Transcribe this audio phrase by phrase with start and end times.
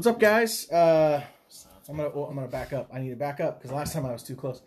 [0.00, 0.66] What's up, guys?
[0.70, 1.22] Uh,
[1.86, 2.88] I'm gonna well, I'm gonna back up.
[2.90, 4.62] I need to back up because last time I was too close.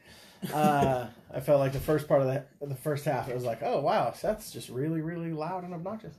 [0.53, 3.63] Uh, I felt like the first part of the the first half, it was like,
[3.63, 6.13] oh wow, Seth's just really really loud and obnoxious.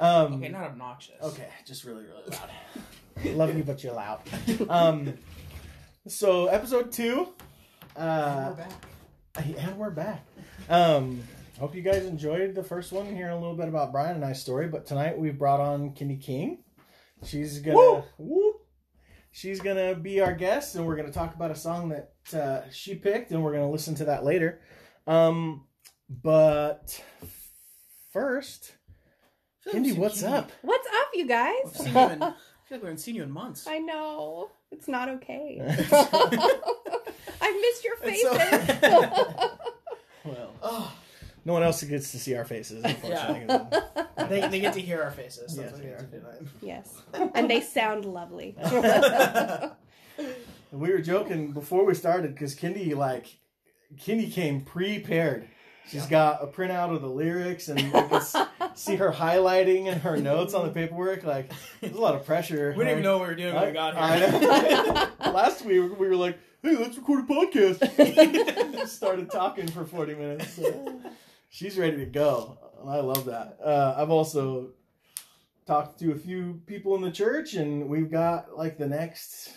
[0.00, 1.14] Um, Okay, not obnoxious.
[1.22, 3.36] Okay, just really, really loud.
[3.36, 4.22] Love you, but you're loud.
[4.68, 5.14] Um,
[6.08, 7.28] so episode two,
[7.94, 9.58] uh, We're back.
[9.64, 10.26] and we're back.
[10.68, 11.22] Um,
[11.60, 14.42] hope you guys enjoyed the first one, hearing a little bit about Brian and I's
[14.42, 14.66] story.
[14.66, 16.63] But tonight we've brought on Kindi King.
[17.24, 18.56] She's gonna, whoop.
[19.30, 22.94] she's gonna be our guest, and we're gonna talk about a song that uh, she
[22.94, 24.60] picked, and we're gonna listen to that later.
[25.06, 25.66] Um,
[26.08, 27.02] but
[28.12, 28.72] first,
[29.66, 30.50] I Kindi, what's seen up?
[30.62, 31.54] What's up, you guys?
[31.80, 32.26] We've you in, I
[32.68, 33.66] feel like we haven't seen you in months.
[33.66, 35.60] I know it's not okay.
[37.40, 38.80] I've missed your It's so- faces.
[40.24, 40.92] Well, Oh,
[41.44, 43.80] no one else gets to see our faces, unfortunately.
[44.28, 45.56] they, they get to hear our faces.
[45.56, 46.30] Yes, That's they what get
[46.60, 47.02] they yes,
[47.34, 48.56] and they sound lovely.
[50.72, 53.38] we were joking before we started because Kindi like
[53.96, 55.48] Kindi came prepared.
[55.86, 58.22] She's got a printout of the lyrics, and you can
[58.74, 61.24] see her highlighting and her notes on the paperwork.
[61.24, 62.72] Like, there's a lot of pressure.
[62.76, 64.40] We didn't even know what we were doing when I, we got I here.
[64.40, 65.08] know.
[65.32, 70.14] Last week we were like, "Hey, let's record a podcast." Just started talking for 40
[70.14, 70.54] minutes.
[70.54, 71.00] So
[71.54, 72.58] she's ready to go.
[72.84, 73.58] I love that.
[73.64, 74.72] Uh, I've also
[75.66, 79.52] talked to a few people in the church, and we've got like the next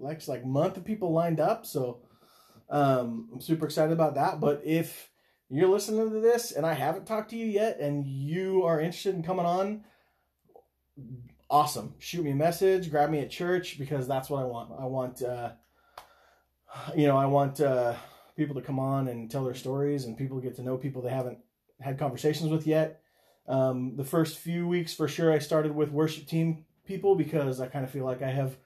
[0.00, 1.64] next like month of people lined up.
[1.64, 2.00] So
[2.68, 4.40] um, I'm super excited about that.
[4.40, 5.10] But if
[5.48, 9.14] you're listening to this and I haven't talked to you yet, and you are interested
[9.14, 9.84] in coming on,
[11.48, 11.94] awesome.
[11.98, 14.72] Shoot me a message, grab me at church because that's what I want.
[14.78, 15.52] I want, uh,
[16.96, 17.94] you know, I want uh,
[18.38, 21.10] people to come on and tell their stories, and people get to know people they
[21.10, 21.38] haven't
[21.80, 23.02] had conversations with yet.
[23.46, 27.66] Um, the first few weeks, for sure, I started with worship team people because I
[27.66, 28.56] kind of feel like I have,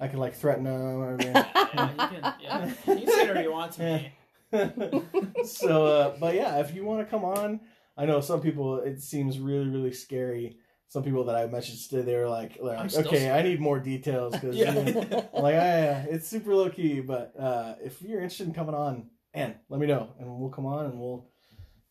[0.00, 0.74] I can like threaten them.
[0.74, 2.66] Or, yeah, you can, yeah.
[2.66, 4.12] You can say whatever you want to me.
[5.44, 7.60] so, uh, but yeah, if you want to come on,
[7.96, 10.58] I know some people it seems really really scary.
[10.88, 13.60] Some people that I messaged today, they were like, they're like still okay, I need
[13.60, 14.70] more details because Yeah.
[14.70, 17.00] I'm like, yeah, it's super low key.
[17.00, 20.64] But uh, if you're interested in coming on, and let me know, and we'll come
[20.66, 21.28] on and we'll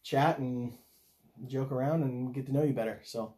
[0.04, 0.74] chat and
[1.48, 3.02] joke around and get to know you better.
[3.04, 3.36] So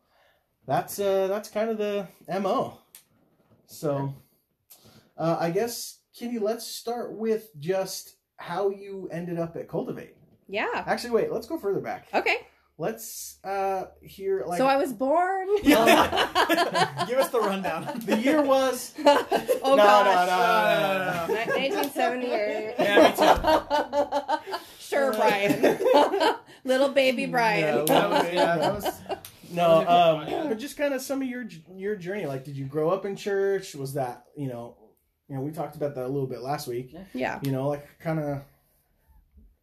[0.68, 2.08] that's uh, that's kind of the
[2.40, 2.78] mo.
[3.66, 4.14] So
[5.18, 10.16] uh, I guess Kitty, let's start with just how you ended up at Cultivate.
[10.48, 10.84] yeah.
[10.86, 12.08] Actually, wait, let's go further back.
[12.14, 12.38] Okay.
[12.80, 15.48] Let's uh hear like so I was born.
[15.64, 17.06] Yeah.
[17.08, 18.00] Give us the rundown.
[18.06, 19.06] the year was oh
[19.64, 20.28] no, gosh.
[20.28, 21.34] no, no, no, no, no.
[21.34, 22.76] 1978.
[22.80, 24.58] Yeah, me too.
[24.80, 26.38] sure, Brian.
[26.64, 27.78] Little baby Brian.
[27.78, 29.02] Yeah, That was, yeah, that was.
[29.50, 32.26] No, That was a um, but just kind of some of your your journey.
[32.28, 33.74] Like, did you grow up in church?
[33.74, 34.76] Was that you know,
[35.30, 36.94] you know, we talked about that a little bit last week.
[37.14, 37.40] Yeah.
[37.42, 38.42] You know, like kind of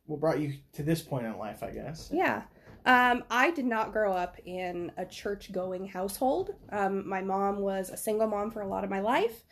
[0.07, 2.11] what brought you to this point in life, I guess.
[2.13, 2.43] Yeah.
[2.85, 6.51] Um, I did not grow up in a church going household.
[6.71, 9.45] Um, my mom was a single mom for a lot of my life.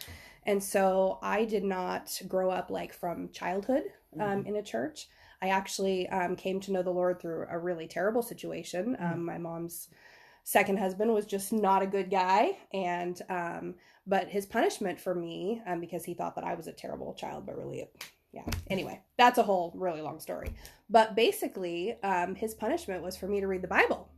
[0.44, 3.84] And so I did not grow up like from childhood
[4.20, 5.08] um, in a church.
[5.40, 8.96] I actually um, came to know the Lord through a really terrible situation.
[8.98, 9.88] Um, my mom's
[10.44, 12.58] second husband was just not a good guy.
[12.72, 13.74] And, um,
[14.06, 17.46] but his punishment for me, um, because he thought that I was a terrible child,
[17.46, 17.88] but really,
[18.32, 18.46] yeah.
[18.68, 20.52] Anyway, that's a whole really long story.
[20.92, 24.08] But basically, um, his punishment was for me to read the Bible.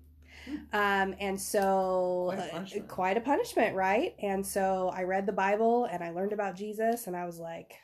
[0.73, 2.89] Um, and so, Quite a uh, punishment.
[2.89, 4.15] quite a punishment, right?
[4.21, 7.75] And so I read the Bible and I learned about Jesus, and I was like,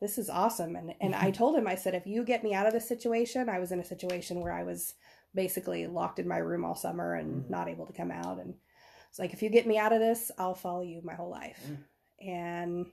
[0.00, 0.74] this is awesome.
[0.74, 3.48] And, and I told him, I said, if you get me out of this situation,
[3.48, 4.94] I was in a situation where I was
[5.34, 7.50] basically locked in my room all summer and Mhm.
[7.50, 8.38] not able to come out.
[8.40, 8.54] And
[9.10, 11.60] it's like, if you get me out of this, I'll follow you my whole life.
[12.20, 12.86] And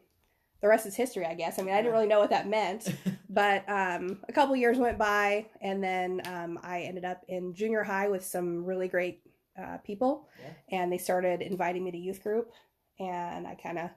[0.62, 1.58] the rest is history, I guess.
[1.58, 2.94] I mean, I didn't really know what that meant
[3.30, 7.84] but um, a couple years went by and then um, i ended up in junior
[7.84, 9.22] high with some really great
[9.62, 10.78] uh, people Yeah.
[10.80, 12.52] and they started inviting me to youth group
[13.00, 13.89] and i kind of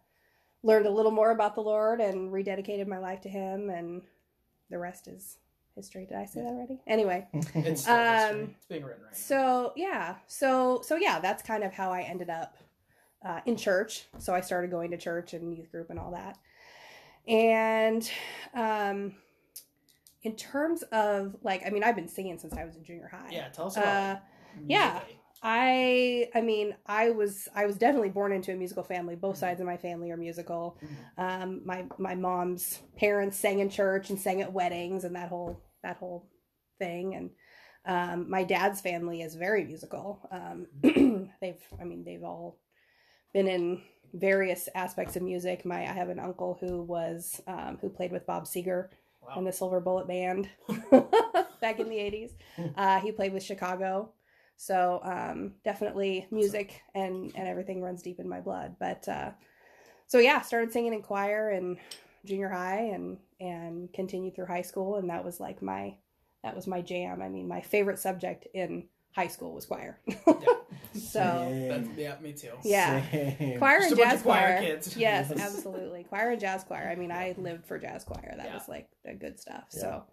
[0.63, 4.03] learned a little more about the lord and rededicated my life to him and
[4.71, 5.39] the rest is
[5.75, 6.05] history.
[6.07, 6.81] Did i say that already?
[6.87, 9.17] Anyway It's, Um, um, it's being written right.
[9.17, 10.17] so yeah.
[10.27, 12.57] So so yeah that's kind of how i ended up
[13.25, 14.05] uh, in church.
[14.19, 16.37] So i started going to church and youth group and all that
[17.29, 18.11] and
[18.55, 19.15] um
[20.23, 23.29] in terms of like i mean i've been singing since i was in junior high
[23.31, 24.19] yeah, tell us uh, about.
[24.67, 25.01] yeah.
[25.43, 29.61] i i mean i was i was definitely born into a musical family both sides
[29.61, 31.25] of my family are musical Mhm.
[31.43, 35.61] um my my mom's parents sang in church and sang at weddings and that whole
[35.83, 36.29] that whole
[36.79, 37.31] thing and
[37.85, 40.67] um my dad's family is very musical um
[41.41, 42.59] they've i mean they've all
[43.33, 43.83] been in
[44.15, 45.65] various aspects of music.
[45.65, 48.89] My I have an uncle who was um, who played with Bob Seger
[49.23, 49.35] Wow.
[49.39, 50.49] in the Silver Bullet Band
[51.61, 52.33] back in the eighties.
[52.77, 54.11] Uh, he played with Chicago,
[54.57, 58.75] so um, definitely music and and everything runs deep in my blood.
[58.81, 59.31] But uh,
[60.09, 61.79] so yeah, started singing in choir in
[62.25, 65.95] junior high and and continued through high school, and that was like my
[66.43, 67.23] that was my jam.
[67.23, 70.01] I mean, my favorite subject in high school was choir.
[70.95, 72.53] So That's, yeah, me too.
[72.65, 73.03] yeah.
[73.11, 73.59] Same.
[73.59, 74.61] choir Just and a bunch jazz of choir choir.
[74.63, 74.97] kids.
[74.97, 75.41] Yes, Yes.
[75.57, 76.05] absolutely.
[76.05, 76.89] Choir and jazz choir.
[76.91, 78.35] I mean, I lived for jazz choir.
[78.37, 78.55] That Yeah.
[78.55, 79.65] was like the good stuff.
[79.75, 79.81] Yeah.
[79.81, 80.05] So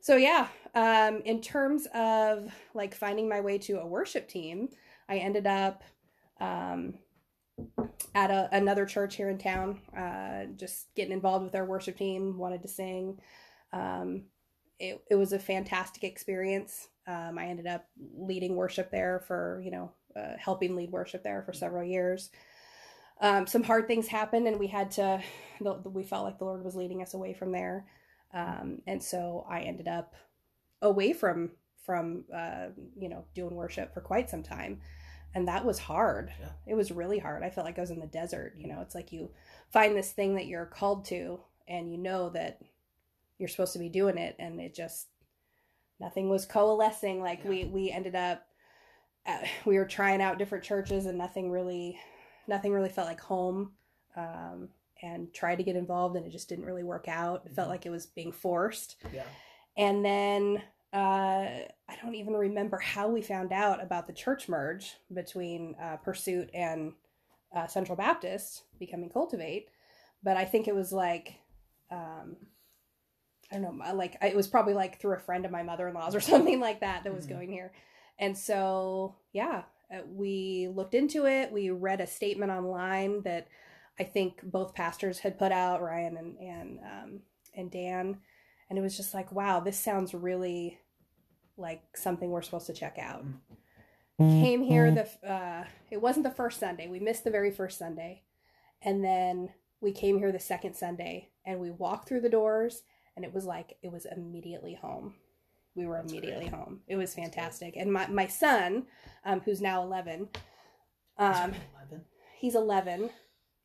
[0.00, 4.68] so yeah, um in terms of like finding my way to a worship team,
[5.08, 5.82] I ended up
[6.40, 6.94] um
[8.14, 12.36] at a, another church here in town, uh, just getting involved with their worship team,
[12.36, 13.18] wanted to sing.
[13.72, 14.24] Um,
[14.78, 16.88] it, it was a fantastic experience.
[17.06, 17.86] Um, I ended up
[18.16, 22.30] leading worship there for, you know, uh, helping lead worship there for several years.
[23.20, 25.22] Um, some hard things happened, and we had to,
[25.60, 27.86] the, the- we felt like the Lord was leading us away from there.
[28.32, 30.14] Um, and so I ended up
[30.82, 31.52] away from,
[31.84, 32.66] from, uh,
[32.98, 34.80] you know, doing worship for quite some time.
[35.34, 36.32] And that was hard.
[36.40, 36.50] Yeah.
[36.66, 37.42] It was really hard.
[37.42, 38.54] I felt like I was in the desert.
[38.56, 39.30] You know, it's like you
[39.72, 42.60] find this thing that you're called to, and you know that
[43.38, 45.08] you're supposed to be doing it, and it just,
[46.00, 47.20] nothing was coalescing.
[47.20, 47.50] Like Yeah.
[47.50, 48.46] we, we ended up,
[49.26, 51.98] uh, we were trying out different churches, and nothing really,
[52.46, 53.72] nothing really felt like home.
[54.16, 54.68] Um,
[55.02, 57.42] and tried to get involved, and it just didn't really work out.
[57.44, 57.72] It felt Mhm.
[57.72, 58.96] like it was being forced.
[59.12, 59.26] Yeah.
[59.76, 60.62] And then
[60.94, 65.96] uh, I don't even remember how we found out about the church merge between uh,
[65.96, 66.92] Pursuit and
[67.54, 69.68] uh, Central Baptist becoming Cultivate.
[70.22, 71.34] But I think it was like,
[71.90, 72.36] um,
[73.52, 75.94] I don't know, like it was probably like through a friend of my mother in
[75.94, 77.30] law's or something like that that was Mhm.
[77.30, 77.72] going here.
[78.18, 79.62] And so, yeah,
[79.92, 81.52] uh, we looked into it.
[81.52, 83.48] We read a statement online that
[83.98, 87.20] I think both pastors had put out, Ryan and and um,
[87.54, 88.18] and Dan,
[88.68, 90.80] and it was just like, wow, this sounds really
[91.56, 93.24] like something we're supposed to check out.
[94.18, 96.86] Came here the uh, it wasn't the first Sunday.
[96.88, 98.22] We missed the very first Sunday,
[98.82, 99.50] and then
[99.80, 102.82] we came here the second Sunday, and we walked through the doors,
[103.16, 105.14] and it was like it was immediately home.
[105.74, 106.54] We were That's immediately great.
[106.60, 106.80] home.
[106.86, 108.86] It was fantastic, and my my son,
[109.24, 110.28] um, who's now eleven,
[111.18, 111.52] um,
[112.38, 113.10] he's eleven.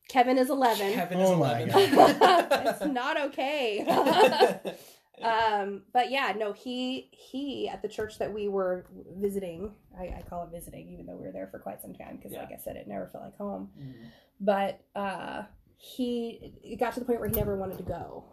[0.08, 0.94] Kevin is eleven.
[0.94, 1.70] Kevin Oh is my 11.
[2.68, 3.82] it's not okay.
[5.24, 8.86] um, but yeah, no, he he at the church that we were
[9.18, 12.16] visiting, I, I call it visiting, even though we were there for quite some time
[12.18, 12.40] because, Yeah.
[12.40, 13.70] like I said, it never felt like home.
[13.80, 14.08] Mhm.
[14.40, 15.44] But uh,
[15.78, 18.24] he it got to the point where he never wanted to go,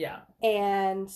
[0.00, 0.20] yeah.
[0.42, 1.10] and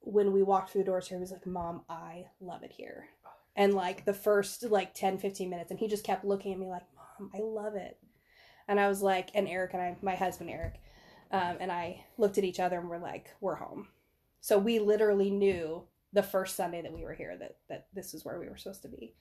[0.00, 3.08] when we walked through the doors here, he was like, "Mom, I love it here."
[3.56, 6.68] And like the first like 10, 15 minutes, and he just kept looking at me
[6.68, 7.98] like, "Mom, I love it."
[8.68, 10.80] And I was like, and Eric and I, my husband Eric,
[11.30, 13.88] um, and I looked at each other and we're like, "We're home."
[14.40, 18.24] So we literally knew the first Sunday that we were here that that this is
[18.24, 19.14] where we were supposed to be.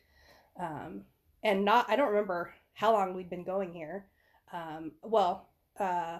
[0.60, 1.06] Um,
[1.44, 4.08] and not, I don't remember how long we'd been going here.
[4.52, 5.50] Um, well,
[5.80, 6.20] uh,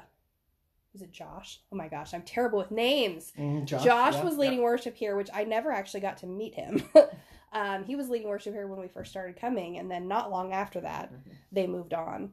[0.96, 1.60] was it Josh?
[1.74, 3.34] Oh my gosh, I'm terrible with names.
[3.38, 4.40] Mm, Josh, yeah, was yeah.
[4.40, 6.84] leading worship here, which I never actually got to meet him.
[7.54, 10.54] um, he was leading worship here when we first started coming, and then not long
[10.54, 11.18] after that, Mhm.
[11.52, 12.32] they moved on.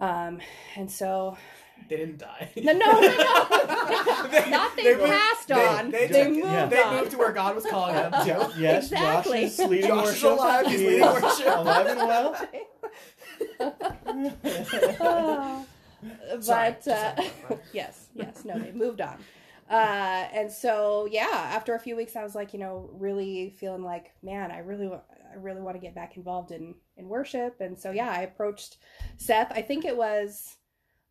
[0.00, 0.40] Um,
[0.74, 1.36] and so,
[1.88, 2.50] They didn't die.
[2.56, 3.06] no, no, no, no.
[4.50, 5.90] not they, moved- passed they- on.
[5.92, 6.66] They, They, took- moved yeah.
[6.66, 8.26] they moved to where God was calling them to.
[8.26, 9.42] Yeah, yes, Exactly.
[9.44, 10.38] Josh is leading Josh is worship.
[10.40, 11.46] alive, he's leading worship.
[11.46, 12.48] Alive and well.
[15.00, 15.66] Oh.
[16.46, 17.14] But uh,
[17.72, 19.18] yes, yes, no, they moved on.
[19.70, 23.82] Uh, and so yeah, after a few weeks, I was like, you know, really feeling
[23.84, 25.00] like, man, I really, wa-
[25.32, 27.60] I really want to get back involved in in worship.
[27.60, 28.78] And so yeah, I approached
[29.16, 29.50] Seth.
[29.52, 30.56] I think it was,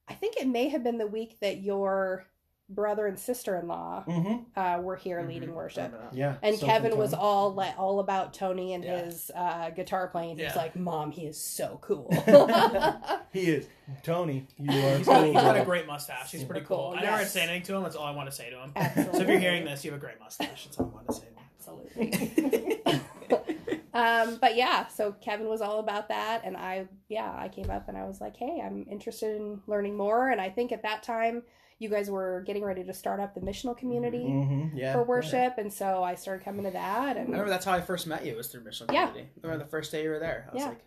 [0.07, 2.27] I think it may have been the week that your
[2.73, 5.27] brother and sister in law hmm uh, were here Mhm.
[5.27, 5.93] leading worship.
[6.13, 6.35] Yeah.
[6.41, 9.03] And so Kevin was all like all about Tony and Yeah.
[9.03, 10.37] his uh, guitar playing.
[10.37, 10.61] He was Yeah.
[10.61, 12.09] like, "Mom, he is so cool."
[13.33, 13.67] He is
[14.03, 14.45] Tony.
[14.57, 14.97] You are.
[14.97, 16.31] He's got, cool, he's got a great mustache.
[16.31, 16.91] He's pretty cool.
[16.91, 17.31] cool, I never had to yes.
[17.33, 17.83] say anything to him.
[17.83, 18.71] That's all I want to say to him.
[18.75, 19.13] Absolutely.
[19.17, 20.65] So if you're hearing this, you have a great mustache.
[20.65, 21.27] That's all I want to say
[21.59, 22.81] Absolutely.
[23.93, 27.87] um, but yeah, so Kevin was all about that, and I, yeah, I came up
[27.87, 31.03] and I was like, "Hey, I'm interested in learning more." And I think at that
[31.03, 31.43] time,
[31.81, 34.93] you guys were getting ready to start up the missional community Mhm, Yeah.
[34.93, 37.17] for worship, and so I started coming to that.
[37.17, 39.07] I remember that's how I first met you was through Mission Yeah.
[39.07, 39.33] Community.
[39.35, 40.47] I remember the first day you were there.
[40.49, 40.69] I was Yeah.
[40.69, 40.81] like,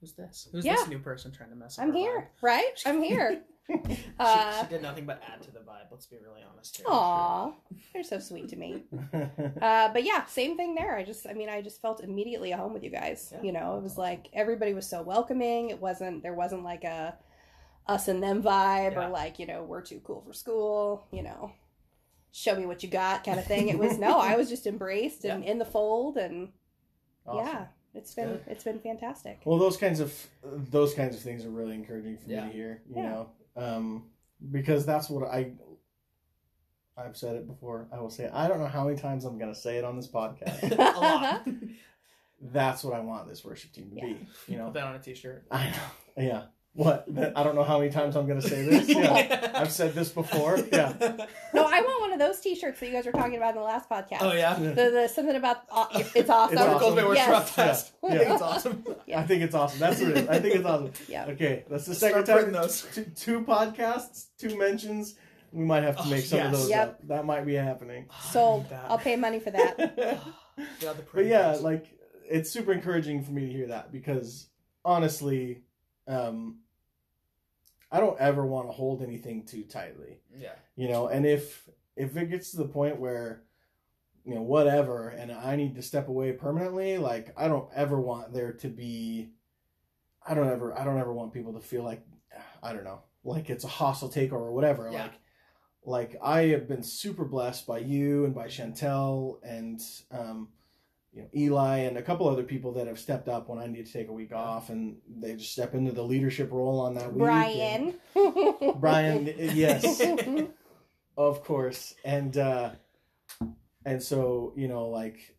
[0.00, 0.48] Who's this?
[0.50, 1.84] Who's this new person trying to mess up?
[1.84, 2.74] I'm here, right?
[2.84, 3.42] I'm here.
[3.68, 5.86] She, Uh, she did nothing but add to the vibe.
[5.92, 6.86] Let's be really honest here.
[6.88, 7.52] Aw,
[7.94, 8.82] you're so sweet to me.
[9.62, 10.96] Uh, but yeah, same thing there.
[10.96, 13.30] I just, I mean, I just felt immediately at home with you guys.
[13.32, 15.70] Yeah, you know, it was like everybody was so welcoming.
[15.70, 17.16] It wasn't, there wasn't like a
[17.86, 19.06] us and them vibe Yeah.
[19.06, 21.52] or like, you know, we're too cool for school, you know,
[22.32, 23.68] show me what you got kind of thing.
[23.68, 26.50] It was, no, I was just embraced and in the fold and
[27.26, 27.46] Awesome.
[27.46, 28.44] yeah, it's been, Good.
[28.48, 29.40] it's been fantastic.
[29.44, 30.12] Well, those kinds of
[30.42, 32.46] those kinds of things are really encouraging for Yeah.
[32.46, 32.82] me to hear.
[32.88, 33.08] You Yeah.
[33.08, 34.10] know, um,
[34.50, 35.52] because that's what I.
[36.96, 37.88] I've said it before.
[37.90, 38.32] I will say it.
[38.34, 40.62] I don't know how many times I'm going to say it on this podcast.
[40.78, 41.46] a lot.
[42.52, 44.12] that's what I want this worship team to Yeah.
[44.12, 44.26] be.
[44.48, 45.46] You know, Put that on a t-shirt.
[45.50, 46.22] I know.
[46.22, 46.42] Yeah.
[46.74, 47.04] What?
[47.14, 48.88] That- I don't know how many times I'm going to say this.
[48.92, 49.52] Yeah.
[49.54, 50.58] I've said this before.
[50.72, 50.92] Yeah.
[51.54, 53.62] No, I want one of those t-shirts that you guys were talking about in the
[53.62, 54.18] last podcast.
[54.22, 54.54] Oh yeah.
[54.54, 56.56] The, the something about uh, it's awesome.
[56.56, 56.78] It's awesome.
[56.78, 57.28] Cold Bay Yes.
[57.28, 58.08] Rough Yeah.
[58.10, 58.84] I think it's awesome.
[59.06, 59.20] Yeah.
[59.20, 59.78] I think it's awesome.
[59.80, 60.28] That's what it is.
[60.28, 60.92] I think it's awesome.
[61.08, 61.26] Yeah.
[61.26, 62.52] Okay, that's the Start second time.
[62.52, 62.86] those.
[62.94, 65.14] Two, two podcasts, two mentions.
[65.52, 66.88] We might have to Oh, make some of those Yep.
[66.88, 67.08] up.
[67.08, 68.06] That might be happening.
[68.30, 68.64] Sold.
[68.88, 69.78] I'll pay money for that.
[70.80, 71.86] Yeah, the but yeah, like
[72.30, 74.48] it's super encouraging for me to hear that because
[74.86, 75.62] honestly,
[76.08, 76.58] um,
[77.90, 81.08] I don't ever want to hold anything too tightly, yeah, you know.
[81.08, 83.42] And if if it gets to the point where
[84.24, 88.32] you know whatever, and I need to step away permanently, like I don't ever want
[88.32, 89.30] there to be.
[90.26, 90.78] I don't ever.
[90.78, 92.04] I don't ever want people to feel like
[92.62, 94.88] I don't know, like it's a hostile takeover or whatever.
[94.90, 95.02] Yeah.
[95.02, 95.12] Like
[95.84, 99.80] like I have been super blessed by you and by Chantel and
[100.10, 100.48] um,
[101.12, 103.86] you know Eli and a couple other people that have stepped up when I need
[103.86, 104.38] to take a week Yeah.
[104.38, 107.18] off and they just step into the leadership role on that week.
[107.18, 107.94] Brian.
[108.80, 110.00] Brian, yes,
[111.16, 112.70] of course, and uh,
[113.84, 115.36] and so you know like.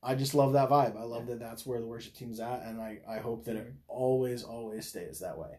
[0.00, 0.96] I just love that vibe.
[0.96, 3.74] I love that that's where the worship team's at, and I, I hope that it
[3.88, 5.58] always, always stays that way.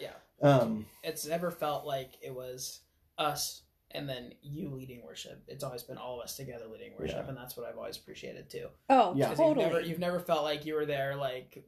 [0.00, 0.14] Yeah.
[0.42, 2.80] Um, it's never felt like it was
[3.18, 5.42] us and then you leading worship.
[5.48, 7.28] It's always been all of us together leading worship, Yeah.
[7.28, 8.66] and that's what I've always appreciated too.
[8.90, 9.64] oh, yeah, totally.
[9.64, 11.64] You've never, you've never felt like you were there like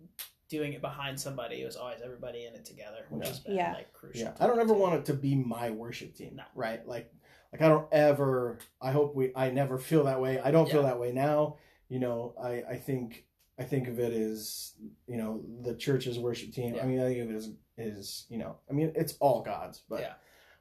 [0.49, 1.63] doing it behind somebody.
[1.63, 3.29] It was always everybody in it together, which Yeah.
[3.29, 3.73] has been Yeah.
[3.73, 4.23] like crucial.
[4.23, 4.81] Yeah, I don't ever too.
[4.81, 6.37] want it to be my worship team.
[6.37, 6.45] No.
[6.55, 6.87] Right?
[6.87, 7.13] Like
[7.53, 10.41] like I don't ever I hope we I never feel that way.
[10.41, 11.57] I don't feel that way now.
[11.89, 13.27] You know, I I think
[13.59, 14.73] I think of it as,
[15.07, 16.75] you know, the church's worship team.
[16.75, 16.83] Yeah.
[16.83, 19.83] I mean, I think of it as is, you know, I mean, it's all God's,
[19.89, 20.15] but Yeah.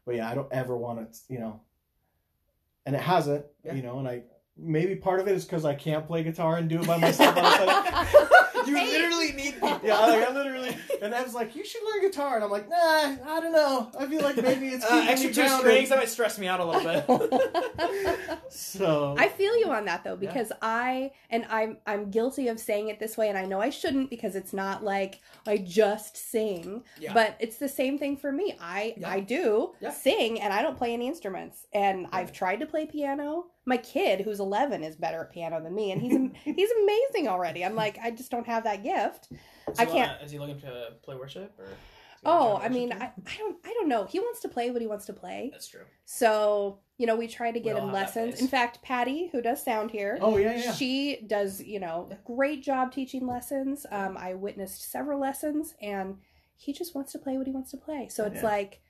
[0.06, 1.62] But yeah, I don't ever want it, you know.
[2.86, 3.74] And it hasn't, Yeah.
[3.74, 4.24] you know, and I
[4.58, 7.38] maybe part of it is cuz I can't play guitar and do it by myself
[7.38, 8.26] on a Sunday.
[8.68, 8.92] You Hey.
[8.92, 9.80] literally need people.
[9.84, 12.70] Yeah, like I literally, and I was like, "You should learn guitar," and I'm like,
[12.70, 13.90] "Nah, I don't know.
[13.98, 16.60] I feel like maybe it's Uh, extra me two strings that might stress me out
[16.60, 18.40] a little bit.
[18.52, 20.28] So I feel you on that though Yeah.
[20.32, 23.70] because I and I'm I'm guilty of saying it this way and I know I
[23.70, 27.14] shouldn't because it's not like I just sing Yeah.
[27.14, 29.10] but it's the same thing for me I Yeah.
[29.10, 29.92] I do Yeah.
[29.92, 34.22] sing and I don't play any instruments and I've tried to play piano my kid
[34.22, 38.00] who's 11 is better at piano than me and he's he's amazing already I'm like
[38.04, 39.30] I just don't have that gift
[39.72, 41.68] Is I he can't- wanna- is he looking to play worship or?
[42.26, 43.06] oh I mean I.
[43.26, 45.68] I don't I don't know he wants to play what he wants to play That's
[45.68, 45.86] true.
[46.04, 48.42] so you know we try to get all him have that lessons phase.
[48.42, 50.74] in fact Patty who does sound here oh yeah, yeah.
[50.74, 56.18] she does you know great job teaching lessons um, i witnessed several lessons and
[56.58, 58.50] he just wants to play what he wants to play so it's Yeah.
[58.50, 58.82] like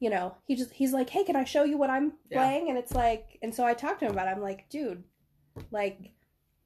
[0.00, 2.38] you know he just he's like hey can i show you what i'm Yeah.
[2.42, 5.04] playing and it's like and so i talked to him about it i'm like dude
[5.70, 6.12] like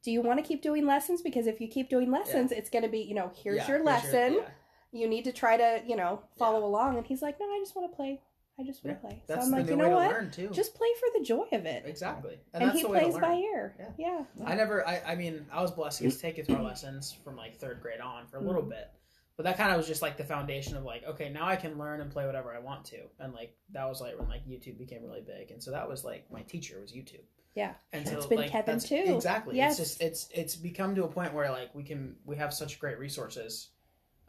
[0.02, 2.82] do you want to keep doing lessons because if you keep doing lessons it's going
[2.82, 4.48] to be you know here's Yeah, your lesson yeah.
[4.92, 6.66] you need to try to you know follow Yeah.
[6.66, 8.20] along and he's like no i just want to play
[8.58, 10.48] i just want to play so That's i'm like you know what learn too.
[10.52, 13.18] just play for the joy of it exactly, and, that's he the way to plays
[13.20, 14.24] by ear Yeah.
[14.38, 14.86] yeah I never.
[14.86, 18.26] I, I mean, I was blessed to take guitar lessons from like third grade on
[18.26, 18.70] for a little Mhm.
[18.70, 18.90] bit,
[19.36, 21.78] but that kind of was just like the foundation of like, okay, now I can
[21.78, 24.78] learn and play whatever I want to, and like that was like when like YouTube
[24.78, 27.24] became really big, and so that was like my teacher was YouTube.
[27.54, 27.74] Yeah.
[27.92, 29.04] and so been like, Kevin, too.
[29.06, 29.56] Exactly.
[29.56, 29.78] Yes.
[29.78, 32.78] It's just it's it's become to a point where like we can we have such
[32.78, 33.68] great resources,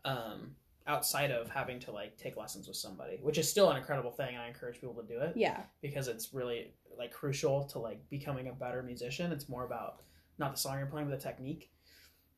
[0.05, 0.55] um,
[0.87, 4.35] outside of having to like take lessons with somebody, which is still an incredible thing,
[4.35, 7.99] and I encourage people to do it yeah because it's really like crucial to like
[8.09, 9.31] becoming a better musician.
[9.31, 10.01] It's more about
[10.37, 11.71] not the song you're playing, but the technique.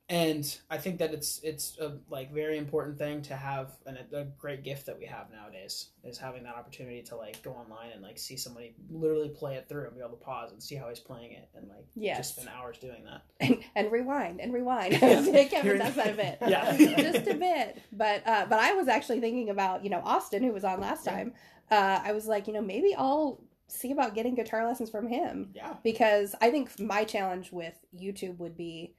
[0.08, 4.20] And I think that it's it's a like very important thing to have, and a,
[4.20, 7.90] a great gift that we have nowadays is having that opportunity to like go online
[7.92, 10.76] and like see somebody literally play it through and be able to pause and see
[10.76, 12.18] how he's playing it and like Yes.
[12.18, 13.24] just spend hours doing that.
[13.40, 14.94] and, and rewind and rewind.
[14.94, 15.44] Yeah.
[15.50, 16.38] Kevin does that a bit.
[16.48, 16.78] Yeah.
[16.78, 17.82] just a bit.
[17.92, 21.04] But uh, but I was actually thinking about you know Austin who was on last
[21.08, 21.14] Yeah.
[21.14, 21.34] time.
[21.72, 25.50] Uh, I was like you know maybe I'll see about getting guitar lessons from him
[25.56, 28.94] Yeah, because I think my challenge with YouTube would be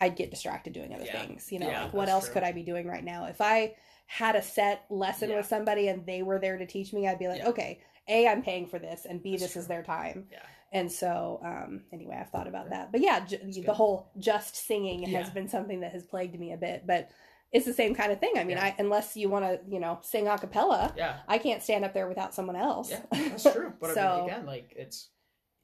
[0.00, 1.20] I'd get distracted doing other Yeah.
[1.20, 1.50] things.
[1.52, 2.34] You know, Yeah, like what else true.
[2.34, 3.24] could I be doing right now?
[3.26, 3.74] If I
[4.06, 7.28] had a set lesson with somebody and they were there to teach me, I'd be
[7.28, 10.28] like, okay, A, I'm paying for this, and B, That's this is their time.
[10.32, 10.38] Yeah.
[10.72, 12.92] And so, um, anyway, I've thought about that.
[12.92, 13.68] But yeah, j- the good.
[13.74, 16.86] whole just singing has been something that has plagued me a bit.
[16.86, 17.10] But
[17.52, 18.32] it's the same kind of thing.
[18.36, 18.64] I mean, Yeah.
[18.64, 21.20] I unless you want to, you know, sing a cappella, Yeah.
[21.26, 22.90] I can't stand up there without someone else.
[22.90, 23.72] Yeah, that's true.
[23.80, 25.08] But I So- mean, again, like it's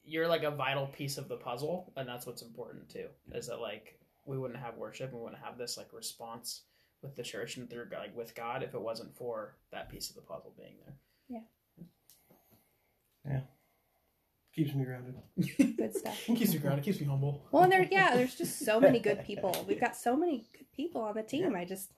[0.03, 3.07] you're like a vital piece of the puzzle, and that's what's important too.
[3.33, 6.61] Is that like we wouldn't have worship, and we wouldn't have this like response
[7.01, 10.15] with the church and through like with God if it wasn't for that piece of
[10.15, 10.95] the puzzle being there.
[11.29, 11.85] Yeah.
[13.25, 13.39] Yeah.
[14.55, 15.15] Keeps me grounded.
[15.77, 16.17] Good stuff.
[16.25, 16.85] Keeps me grounded.
[16.85, 17.43] Keeps me humble.
[17.51, 19.65] Well, and there, yeah, there's just so many good people.
[19.67, 21.55] We've got so many good people on the team.
[21.55, 21.91] I just,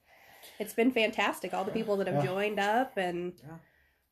[0.60, 1.54] it's been fantastic.
[1.54, 2.32] All the people that have Yeah.
[2.32, 3.58] joined up, and Yeah.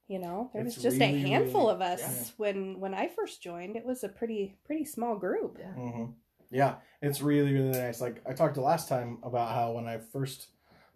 [0.07, 2.31] you know, there was just really, a handful really- of us yeah.
[2.37, 3.75] when when I first joined.
[3.75, 5.57] It was a pretty pretty small group.
[5.59, 5.73] Yeah.
[5.73, 6.11] Mm-hmm.
[6.55, 7.99] Yeah, it's really really nice.
[7.99, 10.47] Like I talked to last time about how when I first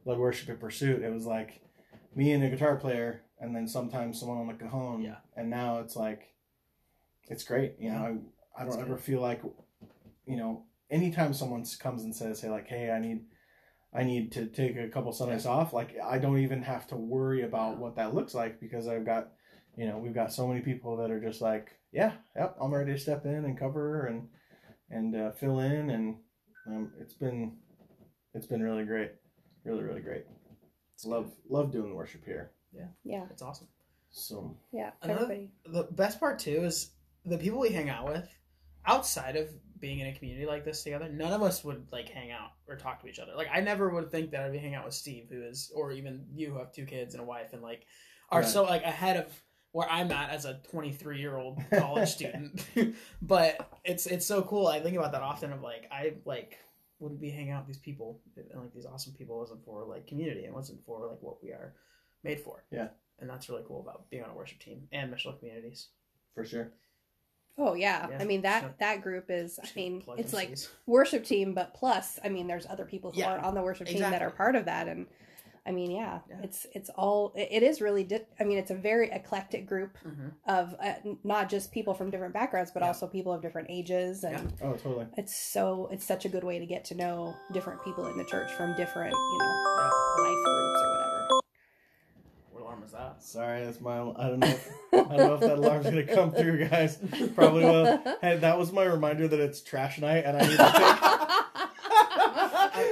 [0.06, 1.60] led worship at Pursuit, it was like
[2.16, 5.02] me and a guitar player, and then sometimes someone on the cajon.
[5.02, 5.18] Yeah.
[5.36, 6.34] And now it's like,
[7.30, 7.76] it's great.
[7.78, 8.22] You know,
[8.58, 9.42] I, I don't ever feel like,
[10.26, 13.26] you know, anytime someone comes and says, "Hey, like, hey, I need."
[13.92, 15.74] I need to take a couple Sundays off.
[15.74, 17.80] Like I don't even have to worry about Yeah.
[17.80, 19.32] what that looks like because I've got,
[19.76, 22.94] you know, we've got so many people that are just like, yeah, yep, I'm ready
[22.94, 24.30] to step in and cover and
[24.92, 26.16] and uh, fill in, and
[26.68, 27.58] um, it's been
[28.34, 29.12] it's been really great,
[29.64, 30.26] really really great.
[30.96, 32.52] It's love love doing worship here.
[32.74, 33.68] Yeah, yeah, It's awesome.
[34.12, 34.92] So yeah.
[35.02, 35.52] Another- Everybody.
[35.66, 36.92] The best part too is
[37.26, 38.28] the people we hang out with
[38.86, 42.32] outside of being in a community like this together none of us would like hang
[42.32, 44.76] out or talk to each other like i never would think that i'd be hanging
[44.76, 47.54] out with steve who is or even you who have two kids and a wife
[47.54, 47.86] and like
[48.30, 48.50] are Right.
[48.50, 49.26] so like ahead of
[49.72, 52.64] where i'm at as a 23 year old college student
[53.22, 56.58] but it's it's so cool i think about that often of like i like
[57.00, 60.06] wouldn't be hanging out with these people and like these awesome people wasn't for like
[60.08, 61.74] community and wasn't for like what we are
[62.24, 62.88] made for Yeah.
[63.20, 65.90] and that's really cool about being on a worship team and missional communities
[66.36, 66.72] for sure,
[67.58, 68.08] Oh yeah.
[68.10, 68.18] Yeah.
[68.22, 68.74] I mean that Sure.
[68.80, 69.60] that group is.
[69.62, 73.32] I mean, it's like worship team, but plus, I mean, there's other people who Yeah,
[73.32, 75.08] aren't on the worship team that are part of that, and
[75.70, 76.38] I mean, yeah, Yeah.
[76.42, 78.04] it's it's all it it is really.
[78.04, 80.32] Di- I mean, it's a very eclectic group Mhm.
[80.48, 82.88] of uh, not just people from different backgrounds, but Yeah.
[82.88, 85.06] also people of different ages, and oh totally.
[85.16, 88.24] it's so it's such a good way to get to know different people in the
[88.26, 90.24] church from different you know Yeah.
[90.24, 91.28] life groups or whatever.
[92.52, 93.22] What alarm is that?
[93.22, 94.00] Sorry, that's my.
[94.00, 94.48] I don't know.
[94.48, 96.98] If, I don't know if that alarm's gonna come through, guys.
[97.36, 98.02] Probably will.
[98.22, 101.46] Hey, that was my reminder that it's trash night, and I need to take.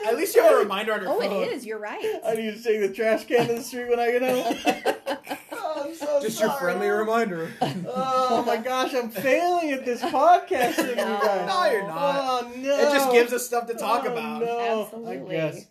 [0.07, 1.43] At least you have a reminder on your oh, phone.
[1.43, 1.65] it is.
[1.65, 2.19] You're right.
[2.25, 4.77] I need to take the trash can to the street when I get home.
[5.79, 7.51] Oh, so Just your friendly reminder.
[7.87, 11.47] Oh my gosh, I'm failing at this podcast thing, You guys.
[11.47, 12.43] no, you're not.
[12.43, 12.79] Oh no.
[12.79, 14.41] It just gives us stuff to talk Oh, about.
[14.41, 15.35] No, Absolutely.
[15.39, 15.67] I guess.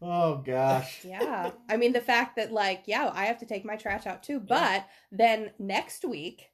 [0.00, 1.04] Oh gosh.
[1.04, 4.22] yeah i mean the fact that like yeah i have to take my trash out
[4.24, 6.50] too but then next week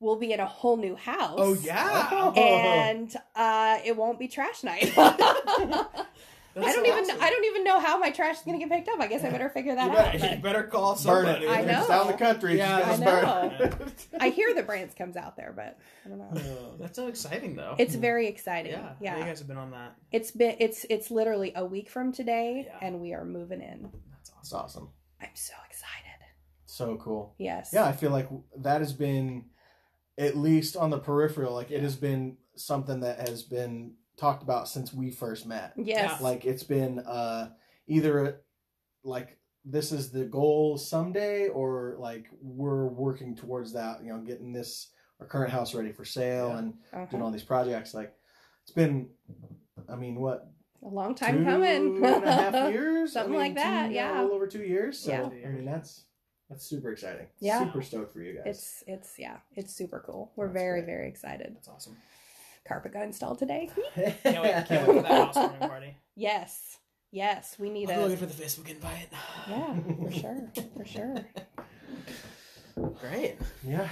[0.00, 2.08] we'll be in a whole new house Oh yeah.
[2.10, 2.32] Oh.
[2.32, 4.92] and uh it won't be trash night
[6.56, 7.16] i don't so even awesome.
[7.22, 9.30] i don't even know how my trash is gonna get picked up i guess i
[9.30, 11.44] better figure that You out better, you better call Burn somebody.
[11.46, 11.50] it.
[11.50, 11.78] I know.
[11.80, 12.56] It's down the country.
[12.58, 14.06] Yeah, I gotta burn it.
[14.20, 17.54] i hear the brands comes out there but i don't know oh, That's so exciting
[17.56, 17.74] though.
[17.78, 18.92] it's very exciting yeah.
[19.00, 19.94] yeah, You guys have been on that.
[20.10, 22.78] it's been it's it's literally a week from today Yeah.
[22.86, 24.58] and we are moving in That's It's awesome.
[24.58, 24.88] awesome.
[25.20, 26.24] i'm so excited
[26.66, 27.34] So cool.
[27.38, 29.46] yes Yeah, I feel like that has been,
[30.16, 34.68] at least on the peripheral, like it has been something that has been talked about
[34.68, 35.72] since we first met.
[35.76, 37.50] yes Like it's been uh,
[37.86, 38.40] either
[39.04, 44.02] like this is the goal someday, or like we're working towards that.
[44.02, 46.58] You know, getting this our current house ready for sale Yeah.
[46.58, 47.06] and Uh-huh.
[47.06, 47.94] doing all these projects.
[47.94, 48.14] Like
[48.62, 49.08] it's been,
[49.88, 50.48] I mean, what
[50.82, 53.94] a long time two coming and a half years, Something I mean, like that, two-
[53.94, 54.20] yeah.
[54.20, 54.98] a little over two years.
[54.98, 55.48] So Yeah.
[55.48, 56.04] I mean, that's
[56.48, 57.26] that's super exciting.
[57.40, 57.58] Yeah.
[57.64, 58.44] super stoked for you guys.
[58.46, 60.32] It's it's yeah, it's super cool.
[60.36, 60.86] We're That's very great.
[60.94, 61.52] very excited.
[61.54, 61.96] That's awesome.
[62.68, 63.70] Carpet got installed today.
[63.94, 65.96] Can't wait, can't wait for that housewarming party.
[66.16, 66.76] yes,
[67.10, 69.08] yes, we need I'm a looking for the Facebook invite.
[69.48, 71.14] yeah for sure for sure.
[73.00, 73.36] Great.
[73.64, 73.88] Yeah.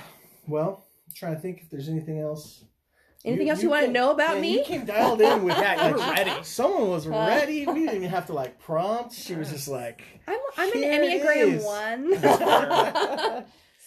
[0.46, 2.64] Well, I'm trying to think if there's anything else.
[3.24, 4.58] Anything else you want to came- know about yeah, me?
[4.58, 6.44] You came dialed in with Yeah, you were like, ready.
[6.44, 7.10] Someone was Uh.
[7.10, 7.66] ready.
[7.66, 9.14] We didn't even have to like prompt.
[9.14, 11.64] She was just like, I'm I'm an Here it Enneagram is.
[11.64, 13.44] one.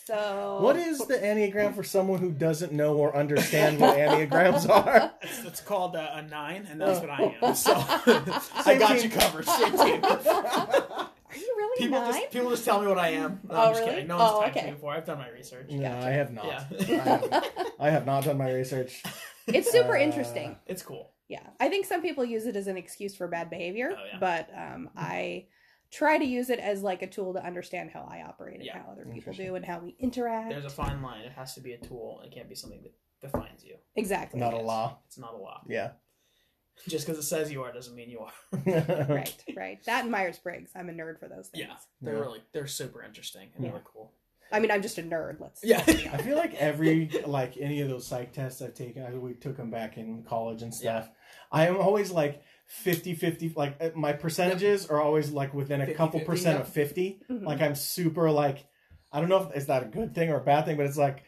[0.10, 5.12] So "What is the enneagram for someone who doesn't know or understand what enneagrams are?"
[5.22, 7.56] It's, it's called uh, a nine, and that's what I am.
[7.56, 9.04] So I got team.
[9.04, 9.46] you covered.
[9.46, 10.02] Same team.
[10.04, 12.14] Are you really People nine?
[12.14, 13.40] just people just tell me what I am.
[13.48, 13.92] No, Oh, I'm just really?
[13.94, 14.08] kidding.
[14.08, 14.66] No one's Oh, typed okay.
[14.68, 14.94] me before.
[14.94, 15.70] I've done my research.
[15.70, 16.08] No, Gotcha.
[16.08, 16.46] I have not.
[16.46, 16.64] Yeah.
[16.72, 17.44] I, have,
[17.80, 19.04] I have not done my research.
[19.48, 20.56] it's super Uh, interesting.
[20.66, 21.12] It's cool.
[21.28, 21.42] yeah.
[21.60, 24.18] I think some people use it as an excuse for bad behavior, Oh, yeah.
[24.20, 25.46] but um, I
[25.92, 28.80] try to use it as like a tool to understand how I operate and Yeah.
[28.84, 30.50] how other people do and how we interact.
[30.50, 31.22] There's a fine line.
[31.22, 32.22] It has to be a tool.
[32.26, 33.76] It can't be something that defines you.
[33.96, 34.40] exactly.
[34.40, 35.00] Not a law.
[35.08, 35.62] It's not a law.
[35.68, 35.92] Yeah.
[36.88, 38.32] Just because it says you are doesn't mean you are.
[39.10, 39.84] right, right.
[39.86, 40.72] That and Myers Briggs.
[40.76, 41.66] I'm a nerd for those things.
[41.68, 42.20] Yeah, they're Yeah.
[42.22, 43.72] really they're super interesting and Yeah.
[43.72, 44.14] really cool.
[44.52, 45.40] I mean, I'm just a nerd.
[45.42, 45.62] Let's.
[45.64, 45.84] Yeah.
[45.86, 49.34] let's I feel like every like any of those psych tests I've taken, I, we
[49.34, 51.10] took them back in college and stuff.
[51.52, 55.86] I am always like 50 50 like uh, my percentages are always like within a
[55.88, 56.62] 50, couple 50, percent yeah.
[56.62, 57.22] of 50.
[57.30, 57.44] Mhm.
[57.44, 58.66] Like I'm super like
[59.12, 60.98] I don't know if is that a good thing or a bad thing, but it's
[60.98, 61.24] like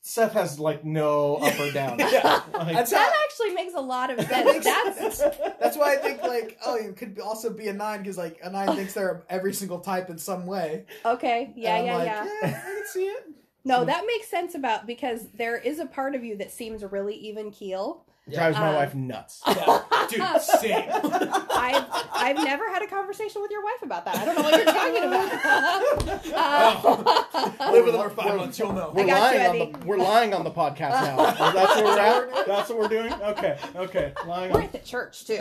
[0.00, 1.98] Seth has like no up or down.
[1.98, 2.40] Yeah.
[2.54, 4.46] Like- that how- actually makes a lot of sense.
[4.46, 5.18] makes That's.
[5.60, 8.48] That's why I think like oh it could also be a nine because like a
[8.50, 10.86] nine thinks they're every single type in some way.
[11.04, 11.52] okay.
[11.54, 12.06] Yeah, And yeah, I'm like,
[12.42, 12.48] yeah.
[12.48, 13.26] I can see it.
[13.66, 17.14] No, that makes sense about because there is a part of you that seems really
[17.16, 18.04] even keel.
[18.32, 19.42] Drives my Um, wife nuts.
[19.48, 19.82] yeah.
[20.08, 20.88] Dude, same.
[20.92, 24.16] I've I've never had a conversation with your wife about that.
[24.16, 26.20] I don't know what you're talking about.
[26.34, 28.92] Uh, Live with them for five months, you'll know.
[28.94, 29.72] We're got you, lying on Eddie.
[29.72, 31.16] the we're lying on the podcast now.
[31.52, 31.98] That's what we're
[32.40, 32.46] at.
[32.46, 33.12] That's what we're doing.
[33.12, 34.64] Okay, okay, lying We're on.
[34.64, 35.38] at the church too.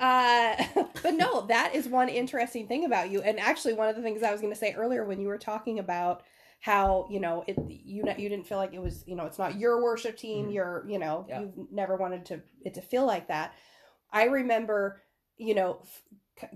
[0.00, 0.56] uh,
[1.02, 3.22] but no, that is one interesting thing about you.
[3.22, 5.38] And actually, one of the things I was going to say earlier when you were
[5.38, 6.22] talking about
[6.60, 9.38] how you know it, you know you didn't feel like it was you know it's
[9.38, 10.46] not your worship team.
[10.48, 10.54] Mhm.
[10.54, 11.40] You're you know Yeah.
[11.40, 13.54] you've never wanted to it to feel like that.
[14.12, 15.02] I remember
[15.36, 15.80] you know.
[15.82, 16.02] F-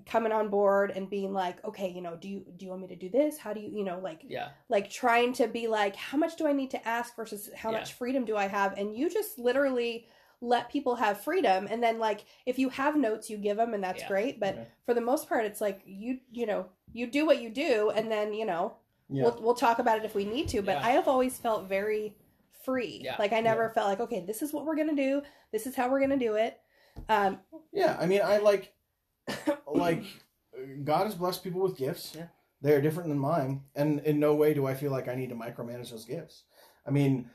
[0.06, 2.88] coming on board and being like okay you know do you do you want me
[2.88, 4.48] to do this how do you you know like Yeah.
[4.70, 7.80] like trying to be like how much do i need to ask versus how Yeah.
[7.80, 10.06] much freedom do i have and you just literally
[10.40, 13.84] let people have freedom and then like if you have notes you give them and
[13.84, 14.08] that's Yeah.
[14.08, 14.64] great but Yeah.
[14.86, 16.64] for the most part it's like you you know
[16.94, 19.24] you do what you do and then you know Yeah.
[19.24, 20.86] we'll, we'll talk about it if we need to but Yeah.
[20.86, 22.16] i have always felt very
[22.64, 23.16] free Yeah.
[23.18, 25.90] like i never felt like okay this is what we're gonna do this is how
[25.90, 26.58] we're gonna do it
[27.08, 27.40] um
[27.72, 28.72] Yeah, I mean, I like,
[29.66, 30.04] like,
[30.84, 32.12] God has blessed people with gifts.
[32.16, 32.26] Yeah.
[32.62, 35.30] They are different than mine, and in no way do I feel like I need
[35.30, 36.44] to micromanage those gifts.
[36.86, 37.28] I mean,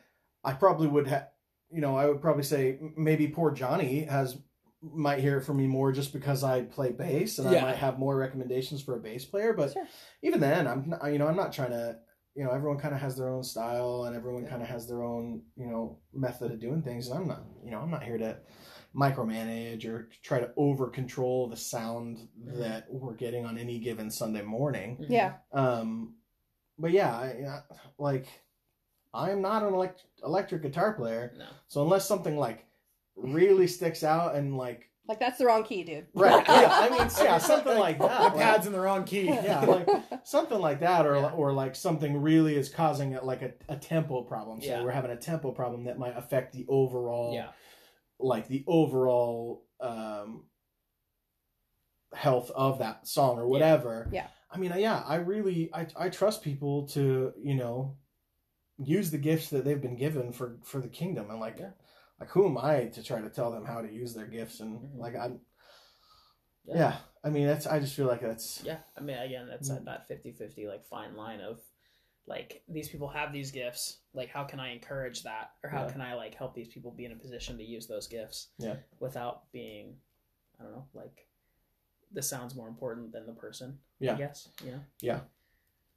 [0.46, 1.28] I probably would have,
[1.70, 4.38] you know, I would probably say maybe poor Johnny has
[4.82, 7.60] might hear it from me more just because I play bass and Yeah.
[7.60, 9.54] I might have more recommendations for a bass player.
[9.54, 9.88] But Sure.
[10.22, 12.00] even then, I'm not, you know, I'm not trying to.
[12.36, 14.50] You know, everyone kind of has their own style, and everyone Yeah.
[14.52, 17.10] kind of has their own, you know, method of doing things.
[17.10, 18.38] And I'm not, you know, I'm not here to
[18.96, 22.60] micromanage or try to over control the sound Mhm.
[22.60, 24.98] that we're getting on any given Sunday morning.
[24.98, 25.12] Mm-hmm.
[25.12, 26.16] yeah Um,
[26.78, 27.62] but yeah, I, I,
[27.98, 28.28] like
[29.14, 31.46] I am not an elect- electric guitar player, No.
[31.68, 32.66] so unless something like
[33.22, 37.10] really sticks out and like like that's the wrong key dude right, yeah, I mean,
[37.20, 38.32] yeah, something like that.
[38.34, 39.26] The pad's in the wrong key.
[39.26, 39.88] yeah, like
[40.24, 41.32] something like that, or Yeah.
[41.32, 44.62] or like something really is causing a, like a, a tempo problem.
[44.62, 44.84] So Yeah.
[44.84, 47.50] we're having a tempo problem that might affect the overall Yeah.
[48.20, 50.44] like the overall um
[52.14, 54.08] health of that song or whatever.
[54.12, 54.28] Yeah.
[54.52, 57.98] I mean, yeah, I really I I trust people to, you know,
[58.78, 61.72] use the gifts that they've been given for for the kingdom and like Yeah.
[62.20, 64.80] Like who am I to try to tell them how to use their gifts and
[64.80, 64.98] Mhm.
[64.98, 65.32] like I
[66.66, 66.76] Yeah.
[66.76, 66.98] yeah.
[67.24, 69.78] I mean, that's I just feel like that's Yeah, I mean, again, that's Mm.
[69.78, 71.62] at that 50-50, like fine line of
[72.26, 74.02] like these people have these gifts.
[74.14, 75.92] Like, how can I encourage that, or how Yeah.
[75.92, 78.50] can I like help these people be in a position to use those gifts?
[78.58, 78.78] Yeah.
[79.00, 80.00] without being,
[80.60, 81.28] I don't know, like
[82.12, 83.80] the sound's more important than the person.
[84.00, 84.14] Yeah.
[84.14, 85.22] I guess yeah yeah.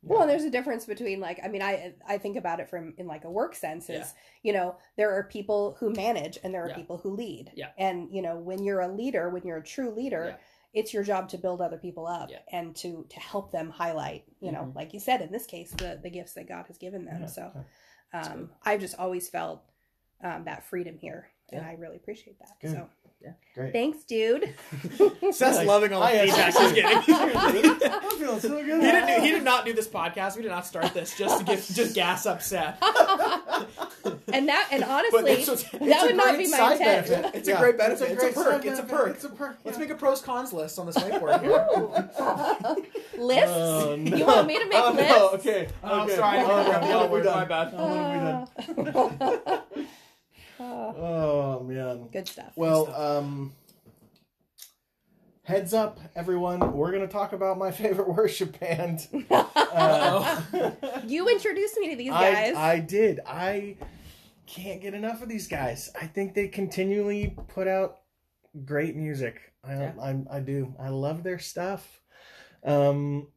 [0.04, 2.94] Well, and there's a difference between like I mean I I think about it from
[2.98, 4.06] in like a work sense is Yeah.
[4.42, 6.76] you know there are people who manage and there are Yeah.
[6.76, 7.52] people who lead.
[7.54, 7.70] Yeah.
[7.78, 10.38] And you know when you're a leader, when you're a true leader,
[10.72, 14.50] it's your job to build other people up and to to help them highlight, you
[14.50, 14.74] know, Mhm.
[14.74, 17.28] like you said in this case the the gifts that God has given them.
[17.28, 17.52] So
[18.12, 19.62] um I've just always felt
[20.22, 22.58] um that freedom here and I really appreciate that.
[22.60, 22.70] Good.
[22.72, 22.88] So
[23.54, 23.72] Great.
[23.74, 24.54] thanks, dude.
[25.30, 27.92] Seth's Like, loving all the I feedback he's getting.
[27.92, 28.64] I'm feeling so good.
[28.64, 29.06] He didn't.
[29.06, 30.36] Do, he did not do this podcast.
[30.36, 32.78] We did not start this just to get just gas up Seth.
[34.32, 37.08] and that and honestly this was- that would not be my intent.
[37.08, 37.34] benefit.
[37.34, 38.10] It's a great benefit.
[38.12, 38.64] It's a great perk.
[38.64, 39.08] It's a perk.
[39.16, 39.58] It's a perk.
[39.64, 41.66] Let's make a pros cons list on this whiteboard here.
[43.18, 43.50] lists?
[43.54, 44.16] Oh, no.
[44.16, 45.10] You want me to make oh, lists?
[45.12, 45.28] No.
[45.30, 45.68] Okay.
[45.84, 46.16] Oh, I'm okay.
[46.16, 46.70] sorry, oh, I Oh, didn't no.
[46.70, 47.38] grab the What L have we word, done?
[47.38, 47.74] my bad.
[47.76, 49.62] Oh, ah.
[50.62, 51.88] Oh, what have we done?
[51.88, 52.08] Oh man.
[52.12, 52.52] good stuff.
[52.56, 53.52] Well, um,
[55.44, 56.72] heads up, everyone.
[56.72, 59.08] We're gonna talk about my favorite worship band.
[59.74, 60.42] Uh,
[61.06, 62.56] you introduced me to these I, guys.
[62.56, 63.20] I did.
[63.26, 63.76] I
[64.46, 65.90] can't get enough of these guys.
[65.98, 68.00] I think they continually put out
[68.66, 69.40] great music.
[69.64, 69.92] I, Yeah.
[69.98, 70.74] I, I do.
[70.78, 72.02] I love their stuff.
[72.64, 73.28] Um,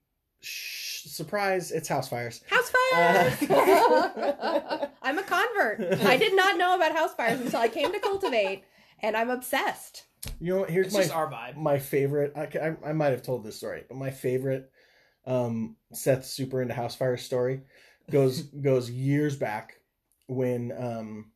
[0.46, 1.72] sh- surprise!
[1.72, 2.42] It's House Fires.
[2.50, 3.38] House fires.
[5.02, 5.82] I'm a convert.
[6.04, 8.64] I did not know about house fires until I came to Cultivate,
[9.02, 10.04] and I'm obsessed.
[10.40, 11.56] You know, here's It's my just our vibe.
[11.58, 12.34] my favorite.
[12.36, 14.72] I, I, I might have told this story, but my favorite
[15.26, 17.62] um, Seth super into house fire story
[18.12, 19.74] goes goes years back
[20.28, 21.32] when um,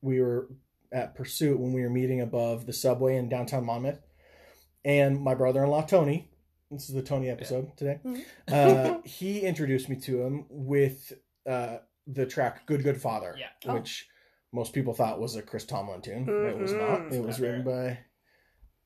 [0.00, 0.48] we were
[0.92, 4.00] at Pursuit when we were meeting above the subway in downtown Monmouth,
[4.84, 6.30] and my brother in law Tony.
[6.74, 8.00] This is the Tony episode today.
[8.04, 8.24] Mhm.
[8.48, 11.12] Uh, he introduced me to him with
[11.48, 13.46] uh, the track "Good Good Father," Yeah.
[13.66, 13.74] Oh.
[13.74, 14.08] which
[14.52, 16.28] most people thought was a Chris Tomlin tune.
[16.28, 17.00] It was not.
[17.02, 17.12] Mhm.
[17.12, 17.98] It was Pat written by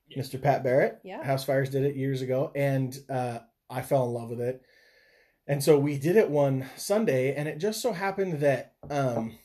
[0.07, 0.21] Yeah.
[0.21, 0.41] Mr.
[0.41, 0.99] Pat Barrett.
[1.03, 1.23] Yeah.
[1.23, 4.61] House Fires did it years ago, and uh, I fell in love with it.
[5.47, 9.37] And so we did it one Sunday, and it just so happened that um,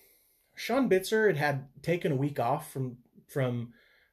[0.55, 3.73] Sean Bitzer had, had taken a week off from from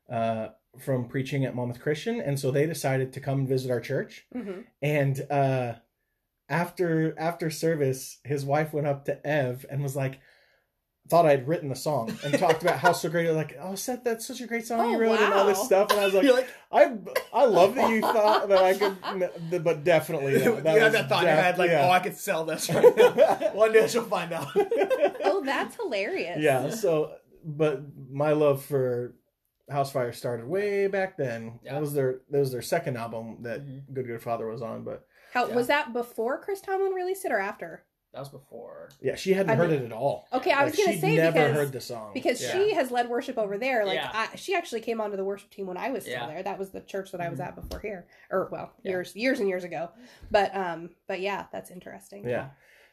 [0.10, 3.82] uh, from preaching at Monmouth Christian, and so they decided to come and visit our
[3.82, 4.26] church.
[4.36, 4.66] Mhm.
[4.82, 5.74] And uh,
[6.50, 10.20] after after service, his wife went up to Ev and was like,
[11.10, 13.30] "Thought I'd written the song," and talked about how so great.
[13.32, 15.92] Like, oh, Seth, that's such a great song you Oh, wrote, and all this stuff.
[15.92, 16.98] And I was like, You're like, I
[17.34, 21.24] I love that you thought that I could, but definitely that, you had that thought
[21.24, 21.88] in your def- head, like, yeah.
[21.88, 23.12] oh, I could sell this right now.
[23.54, 24.48] One day she'll find out.
[25.24, 26.40] Oh, that's hilarious.
[26.40, 26.70] yeah.
[26.72, 27.14] So,
[27.46, 27.82] but
[28.12, 29.16] my love for
[29.72, 31.60] House Fire started way back then.
[31.64, 31.74] Yeah.
[31.74, 33.94] That was their that was their second album that Mhm.
[33.94, 34.84] Good Good Father was on.
[34.84, 35.56] But How Yeah.
[35.56, 37.84] was that before Chris Tomlin released it or after?
[38.14, 38.90] That was before.
[39.00, 40.28] yeah, she hadn't I heard mean- it at all.
[40.34, 42.52] Okay, I was gonna she'd say never because heard the song because Yeah.
[42.52, 43.86] she has led worship over there.
[43.86, 44.12] Like Yeah.
[44.14, 46.28] I, she actually came onto the worship team when I was still Yeah.
[46.28, 46.44] there.
[46.44, 47.48] That was the church that I was Mhm.
[47.48, 48.92] at before here, or well, Yeah.
[48.92, 49.92] years years and years ago.
[50.30, 52.28] But um, but yeah, that's interesting.
[52.28, 52.50] Yeah.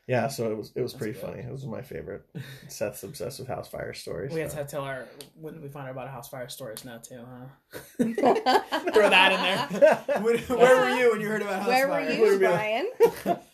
[0.08, 1.22] Yeah, so it was it was That's pretty good.
[1.28, 1.40] funny.
[1.42, 2.24] It was my favorite.
[2.68, 4.32] Seth's obsessed with House Fire stories.
[4.32, 5.04] We have to tell our
[5.38, 7.78] when we find out about house fire stories now too, huh?
[7.98, 8.34] Throw
[8.94, 10.20] Throw that in there.
[10.22, 12.10] When- where were you when you heard about House Where Fire?
[12.10, 12.86] you, Where were you, Brian?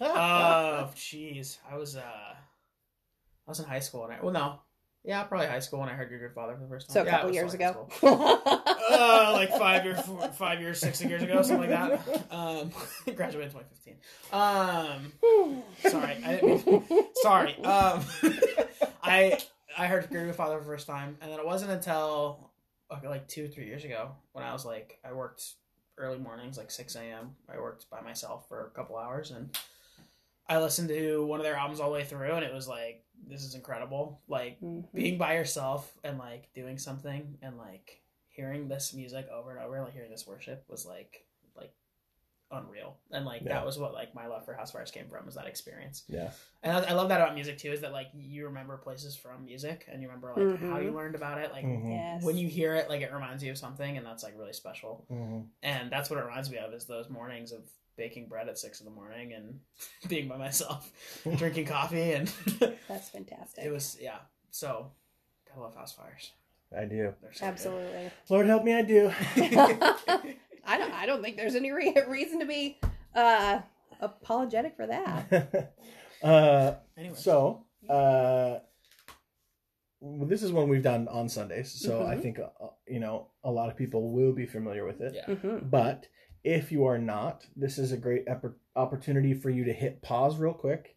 [0.00, 4.60] Oh, jeez, I was uh, I was in high school and I well no,
[5.04, 6.94] yeah, probably high school when I heard your good father for the first time.
[6.94, 7.88] So a Yeah, couple years ago.
[8.02, 10.00] uh, like five years,
[10.34, 12.32] five years, six years ago, something like that.
[12.32, 12.70] Um,
[13.14, 13.96] graduated in 2015.
[14.32, 15.12] Um,
[15.90, 17.56] sorry, I didn't mean, sorry.
[17.64, 18.00] Um,
[19.02, 19.38] I
[19.76, 22.50] I heard Great Good Father for the first time, and then it wasn't until
[22.90, 25.42] okay, like two, three years ago when I was like, I worked
[25.98, 27.36] early mornings, like six a.m.
[27.52, 29.56] I worked by myself for a couple hours, and
[30.48, 33.03] I listened to one of their albums all the way through, and it was like,
[33.28, 34.20] this is incredible.
[34.28, 34.84] Like Mhm.
[34.92, 39.80] being by yourself and like doing something and like hearing this music over and over,
[39.82, 41.72] like hearing this worship was like like
[42.50, 42.96] unreal.
[43.10, 43.54] And like Yeah.
[43.54, 46.04] that was what like my love for House Fires came from was that experience.
[46.08, 46.30] yeah.
[46.62, 49.44] And I, I love that about music too is that like you remember places from
[49.44, 50.84] music and you remember like how Mhm.
[50.84, 51.50] you learned about it.
[51.52, 51.90] Like Mhm.
[51.90, 52.22] Yes.
[52.22, 55.04] when you hear it, like it reminds you of something, and that's like really special.
[55.10, 55.48] Mhm.
[55.62, 58.80] And that's what it reminds me of is those mornings of baking bread at six
[58.80, 59.60] in the morning and
[60.08, 60.90] being by myself,
[61.36, 62.28] drinking coffee, and
[62.88, 63.64] That's fantastic.
[63.64, 64.18] it was yeah.
[64.50, 64.90] So
[65.54, 66.32] I love house fires.
[66.76, 67.14] I do.
[67.22, 67.48] They're so good.
[67.52, 68.10] Absolutely.
[68.28, 69.12] Lord help me, I do.
[70.66, 70.92] I don't.
[70.92, 72.78] I don't think there's any re- reason to be
[73.14, 73.60] uh,
[74.00, 75.72] apologetic for that.
[76.22, 78.58] uh, Anyway, so, uh,
[80.00, 82.22] well, this is one we've done on Sundays, so I Mhm.
[82.22, 82.48] think uh,
[82.88, 85.14] you know a lot of people will be familiar with it.
[85.14, 86.08] yeah, hmm But
[86.44, 90.36] if you are not, this is a great ep- opportunity for you to hit pause
[90.36, 90.96] real quick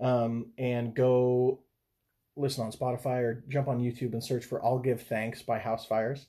[0.00, 1.60] um, and go
[2.36, 5.86] listen on Spotify or jump on YouTube and search for I'll Give Thanks by House
[5.86, 6.26] Fires.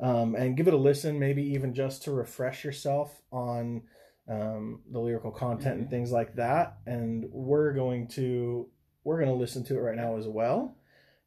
[0.00, 3.82] Um, and give it a listen, maybe even just to refresh yourself on
[4.28, 5.90] um, the lyrical content and Mhm.
[5.90, 6.78] things like that.
[6.86, 8.68] And we're going to
[9.04, 10.76] we're going to listen to it right now as well,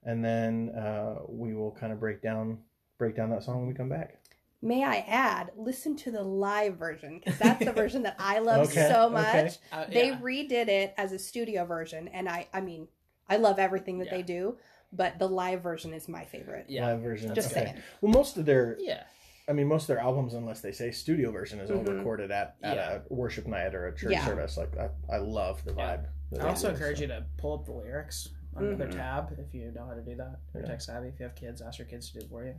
[0.03, 2.57] and then uh, we will kind of break down
[2.97, 4.16] break down that song when we come back.
[4.61, 8.67] May I add, listen to the live version because that's the version that I love
[8.69, 9.13] Okay, so okay.
[9.43, 9.57] much.
[9.71, 10.19] uh, They yeah.
[10.19, 12.87] redid it as a studio version, and I, I mean,
[13.29, 14.17] I love everything that Yeah.
[14.17, 14.57] they do,
[14.91, 16.65] but the live version is my favorite.
[16.69, 17.35] yeah, Live version.
[17.35, 17.65] Just okay.
[17.65, 17.75] saying.
[18.01, 19.03] Well, most of their yeah,
[19.47, 21.97] I mean, most of their albums, unless they say studio version, is all Mhm.
[21.99, 22.99] recorded at, at Yeah.
[23.09, 24.25] a worship night or a church Yeah.
[24.25, 24.57] service.
[24.57, 26.05] Like I, I love the vibe.
[26.31, 27.01] that I also do, encourage so.
[27.03, 28.95] you to pull up the lyrics under their Mhm.
[28.95, 30.39] tab if you know how to do that.
[30.53, 30.67] Or Yeah.
[30.67, 31.07] tech savvy.
[31.09, 32.55] If you have kids, ask your kids to do it for you.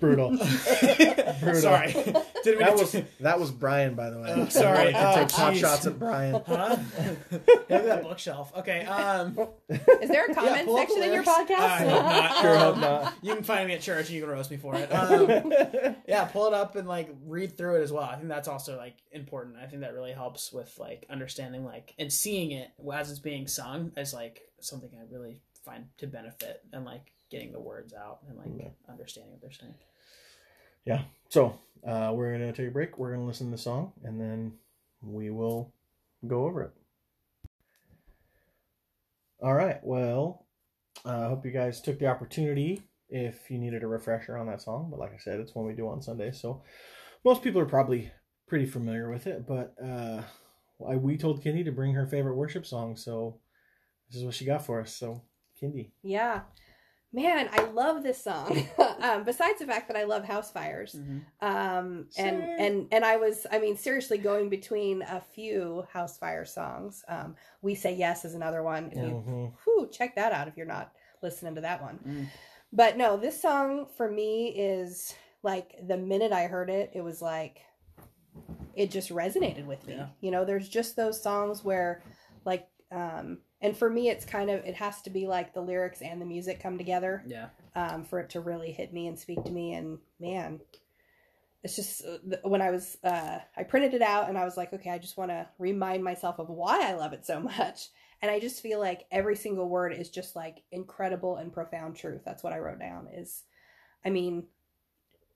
[0.00, 0.30] brutal.
[1.40, 1.60] Brutal.
[1.60, 1.92] Sorry,
[2.44, 4.32] didn't That to- was that was Brian, by the way.
[4.36, 4.92] Oh, sorry.
[4.92, 6.42] I like to take Oh, pot shots at Brian.
[6.46, 6.76] Huh?
[7.30, 8.52] Look at that bookshelf.
[8.56, 8.84] Okay.
[8.84, 11.58] Um, Is there a comment pull up the section in your podcast?
[11.58, 12.40] I hope not.
[12.40, 13.14] Sure Um, hope not.
[13.22, 14.86] You can find me at church and you can roast me for it.
[14.92, 18.02] Um, yeah, pull it up and like read through it as well.
[18.04, 19.56] I think that's also like important.
[19.58, 23.46] I think that really helps with like understanding like and seeing it as it's being
[23.46, 28.18] sung as like something I really find to benefit and like getting the words out
[28.28, 28.68] and like Yeah.
[28.88, 29.74] understanding what they're saying.
[30.84, 31.02] Yeah.
[31.30, 32.98] So uh, we're gonna take a break.
[32.98, 34.52] We're gonna listen to the song, and then
[35.02, 35.72] we will
[36.26, 36.72] go over it.
[39.42, 39.78] All right.
[39.82, 40.46] Well,
[41.04, 44.62] uh, I hope you guys took the opportunity if you needed a refresher on that
[44.62, 44.88] song.
[44.90, 46.62] But like I said, it's one we do on Sunday, so
[47.24, 48.10] most people are probably
[48.46, 49.46] pretty familiar with it.
[49.46, 50.22] But uh,
[50.88, 53.38] I, we told Kindi to bring her favorite worship song, so
[54.14, 54.94] this is what she got for us.
[54.94, 55.20] So,
[55.60, 55.90] Kindi.
[56.02, 56.42] Yeah.
[57.12, 58.66] Man, I love this song.
[59.00, 61.22] um, besides the fact that I love house fires, Mhm.
[61.42, 62.56] um, and Same.
[62.58, 67.04] and and I was, I mean, seriously going between a few house fire songs.
[67.08, 68.90] Um, we say yes is another one.
[68.92, 71.98] If you, whew, check that out if you're not listening to that one.
[72.06, 72.26] Mm.
[72.72, 77.22] But no, this song for me is like the minute I heard it, it was
[77.22, 77.60] like
[78.74, 79.94] it just resonated with me.
[79.94, 80.08] Yeah.
[80.20, 82.02] You know, there's just those songs where
[82.44, 86.02] like um and for me it's kind of it has to be like the lyrics
[86.02, 87.48] and the music come together Yeah.
[87.74, 89.72] um for it to really hit me and speak to me.
[89.72, 90.60] And man
[91.64, 94.72] it's just uh, when I was uh I printed it out and I was like
[94.74, 97.88] okay I just want to remind myself of why I love it so much.
[98.22, 102.22] And I just feel like every single word is just like incredible and profound truth.
[102.24, 103.44] That's what I wrote down is
[104.04, 104.44] I mean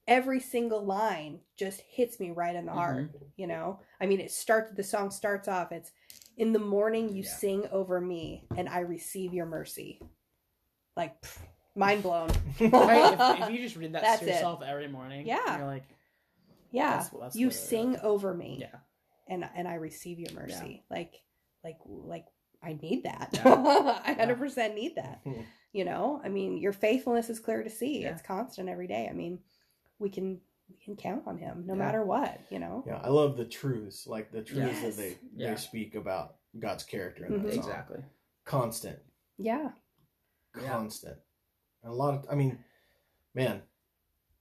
[0.07, 3.81] every single line just hits me right in the heart you know?
[4.01, 5.93] I mean it starts the song starts off it's
[6.38, 7.29] in the morning you Yeah.
[7.35, 10.01] sing over me and I receive your mercy
[10.96, 11.38] like pff,
[11.77, 12.29] mind blown
[12.61, 14.33] Right, if, if you just read that That's to it.
[14.35, 15.59] yourself every morning, Yeah.
[15.59, 15.85] you're like,
[16.70, 18.79] Yeah, That's- that's you sing over me, yeah,
[19.29, 20.85] and and I receive your mercy.
[20.90, 21.14] Like,
[21.64, 22.27] like, like
[22.62, 23.31] I need that.
[23.33, 24.01] Yeah.
[24.07, 25.20] I hundred percent need that.
[25.72, 28.03] You know, I mean, your faithfulness is clear to see.
[28.03, 28.11] Yeah.
[28.12, 29.07] It's constant every day.
[29.09, 29.38] I mean,
[29.98, 31.78] we can we can count on Him no Yeah.
[31.78, 32.40] matter what.
[32.50, 32.85] You know.
[32.87, 34.96] Yeah, I love the truths, like the truths Yes.
[34.96, 35.50] that they Yeah.
[35.50, 37.50] they speak about God's character in that Mhm.
[37.50, 37.59] song.
[37.59, 38.04] exactly.
[38.44, 38.98] Constant,
[39.37, 39.72] Yeah.
[40.57, 40.68] Yeah.
[40.68, 41.18] constant.
[41.83, 42.64] And a lot of, I mean,
[43.35, 43.62] man,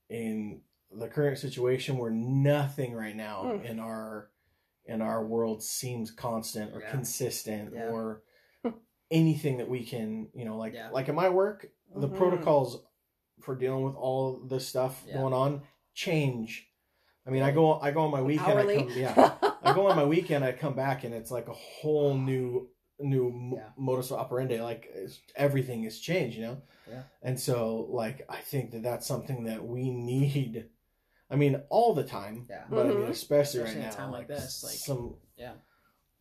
[0.09, 0.61] in
[0.91, 3.65] the current situation where nothing right now Mm.
[3.65, 4.31] in our
[4.85, 6.89] in our world seems constant or Yeah.
[6.91, 7.89] consistent Yeah.
[7.89, 8.23] or
[9.11, 10.89] anything that we can, you know, like Yeah.
[10.91, 12.15] like in my work, the Mhm.
[12.15, 12.85] protocols
[13.41, 15.15] for dealing with all this stuff Yeah.
[15.17, 15.61] going on
[15.97, 16.67] change.
[17.25, 18.59] I mean, I go I go on my weekend.
[18.59, 19.31] I come, yeah,
[19.63, 20.45] I go on my weekend.
[20.45, 23.69] I come back and it's like a whole new new m- Yeah.
[23.77, 24.61] modus operandi.
[24.61, 26.61] Like it's, everything has changed, you know.
[26.89, 27.01] Yeah.
[27.21, 30.69] And so, like, I think that that's something that we need.
[31.29, 32.45] I mean, all the time.
[32.49, 32.63] Yeah.
[32.69, 35.15] But I mean, especially, Especially right in a now, time like this, like- some.
[35.35, 35.53] Yeah.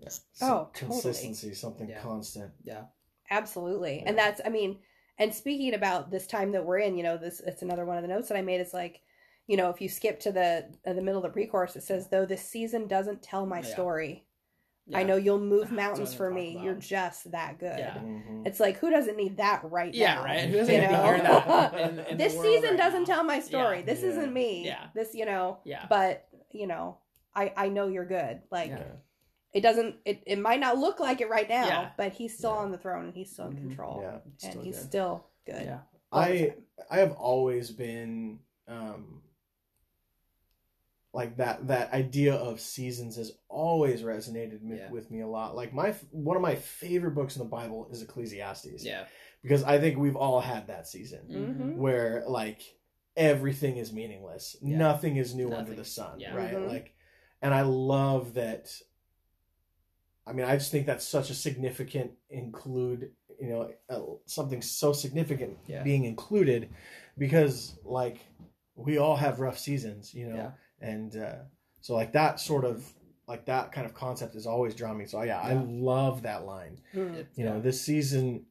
[0.00, 0.08] Yeah.
[0.08, 0.90] Oh, some totally.
[0.90, 2.00] consistency, something Yeah.
[2.02, 2.50] constant.
[2.64, 2.84] Yeah.
[3.30, 4.02] Absolutely.
[4.04, 4.78] And that's I mean,
[5.18, 8.02] and speaking about this time that we're in, you know, this it's another one of
[8.02, 8.60] the notes that I made.
[8.60, 9.00] It's like,
[9.46, 12.08] you know, if you skip to the uh, the middle of the pre-chorus, it says,
[12.08, 13.64] "Though this season doesn't tell my Yeah.
[13.74, 14.24] story,
[14.86, 14.98] Yeah.
[14.98, 16.54] I know you'll move mountains for me.
[16.54, 17.94] talk You're just that good." Yeah.
[17.98, 18.46] Mhm.
[18.46, 20.24] It's like who doesn't need that right Yeah, now?
[20.24, 20.48] right.
[20.48, 21.02] Who doesn't You need know?
[21.04, 21.74] hear that?
[21.80, 23.14] In, in this season right doesn't now?
[23.14, 23.78] tell my story.
[23.80, 23.84] Yeah.
[23.86, 24.08] This Yeah.
[24.10, 24.64] isn't me.
[24.66, 24.86] Yeah.
[24.94, 25.86] This, you know, Yeah.
[25.88, 26.98] but you know,
[27.34, 28.42] I I know you're good.
[28.50, 28.78] Like Yeah.
[28.78, 28.92] Yeah.
[29.52, 31.90] it doesn't it, it might not look like it right now, Yeah.
[31.96, 32.56] but he's still Yeah.
[32.58, 33.60] on the throne and he's still in Mhm.
[33.68, 34.00] control.
[34.02, 34.18] Yeah.
[34.34, 34.84] It's And he's good.
[34.86, 35.62] still good.
[35.64, 35.78] Yeah.
[36.10, 36.54] I.
[36.90, 39.22] I have always been um
[41.16, 44.90] like that that idea of seasons has always resonated with, Yeah.
[44.90, 45.56] with me a lot.
[45.56, 48.84] Like my one of my favorite books in the Bible is Ecclesiastes.
[48.84, 49.06] Yeah.
[49.42, 51.76] Because I think we've all had that season Mhm.
[51.76, 52.60] where like
[53.16, 54.56] everything is meaningless.
[54.60, 54.76] Yeah.
[54.76, 56.34] Nothing is new under the sun, Yeah.
[56.36, 56.54] right?
[56.54, 56.68] Mhm.
[56.68, 56.92] Like
[57.40, 58.70] and I love that
[60.26, 64.92] I mean, I just think that's such a significant include, you know, uh, something so
[64.92, 65.82] significant Yeah.
[65.82, 66.68] being included
[67.16, 68.18] because like
[68.74, 70.52] we all have rough seasons, you know.
[70.80, 70.88] Yeah.
[70.88, 71.34] And uh
[71.80, 72.84] so like that sort of
[73.28, 75.06] like that kind of concept has always drawn me.
[75.06, 76.80] So yeah, I love that line.
[76.94, 77.14] Mm.
[77.14, 78.46] It- You know, this season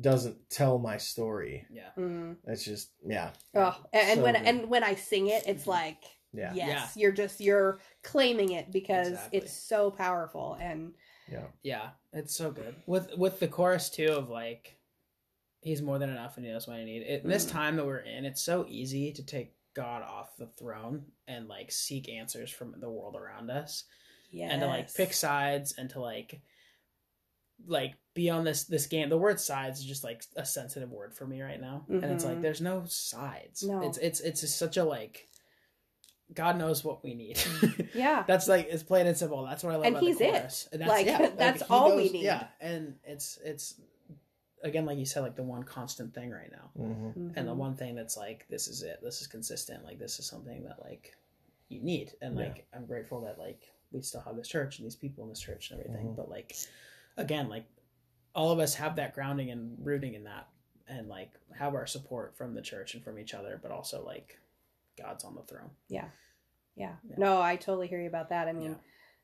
[0.00, 1.66] doesn't tell my story.
[1.70, 1.90] Yeah.
[1.96, 2.36] Mm.
[2.46, 3.30] It's just yeah.
[3.54, 4.46] Oh, and, and So when good.
[4.46, 6.02] and when I sing it, it's like
[6.32, 6.52] Yeah.
[6.54, 9.38] yes, you're just you're claiming it because Exactly.
[9.38, 10.94] it's so powerful and
[11.30, 11.46] Yeah.
[11.62, 14.76] Yeah, it's so good with with the chorus too of like,
[15.60, 17.02] he's more than enough and he knows what I need.
[17.02, 17.50] It, in this Mm.
[17.52, 21.70] time that we're in, it's so easy to take God off the throne and like
[21.72, 23.84] seek answers from the world around us,
[24.30, 24.50] yes.
[24.52, 26.40] and to like pick sides and to like,
[27.66, 29.08] like be on this this game.
[29.08, 32.24] The word sides is just like a sensitive word for me right now, and it's
[32.24, 32.42] like Mhm.
[32.42, 33.62] there's no sides.
[33.62, 33.82] No.
[33.82, 35.28] It's it's it's just such a like.
[36.32, 37.38] God knows what we need.
[37.94, 38.24] Yeah.
[38.26, 39.44] that's like it's plain and simple.
[39.44, 40.30] That's what I love And about he's the it.
[40.32, 40.68] chorus.
[40.72, 42.24] And Like, yeah, that's all we need.
[42.24, 43.74] Yeah, and it's it's
[44.64, 47.76] again like you said, like the one constant thing right now, hmm and the one
[47.76, 48.98] thing that's like this is it.
[49.02, 49.84] This is consistent.
[49.84, 51.14] Like this is something that like
[51.68, 52.46] you need, and Yeah.
[52.46, 55.40] like I'm grateful that like we still have this church and these people in this
[55.40, 56.08] church and everything.
[56.08, 56.16] Mhm.
[56.16, 56.56] But like
[57.16, 57.64] again, like
[58.34, 60.48] all of us have that grounding and rooting in that,
[60.88, 64.40] and like have our support from the church and from each other, but also like
[64.98, 65.70] God's on the throne.
[65.88, 66.08] yeah.
[66.76, 66.96] Yeah.
[67.16, 68.48] No, I totally hear you about that.
[68.48, 68.78] I mean, Yeah.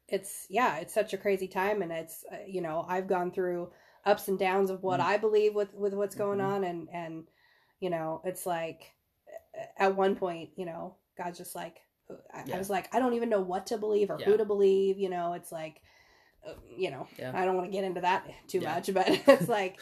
[0.07, 3.73] it's yeah, it's such a crazy time, and it's uh, you know I've gone through
[4.05, 5.05] ups and downs of what Mhm.
[5.05, 6.45] I believe with with what's going Mhm.
[6.47, 7.27] on, and and
[7.83, 8.93] You know, it's like
[9.79, 11.81] at one point, you know, God's just like,
[12.33, 12.57] I, Yeah.
[12.57, 14.27] I was like, I don't even know what to believe or Yeah.
[14.27, 14.99] who to believe.
[14.99, 15.81] You know, it's like,
[16.47, 17.33] uh, you know, Yeah.
[17.35, 19.81] I don't want to get into that too much, but it's like,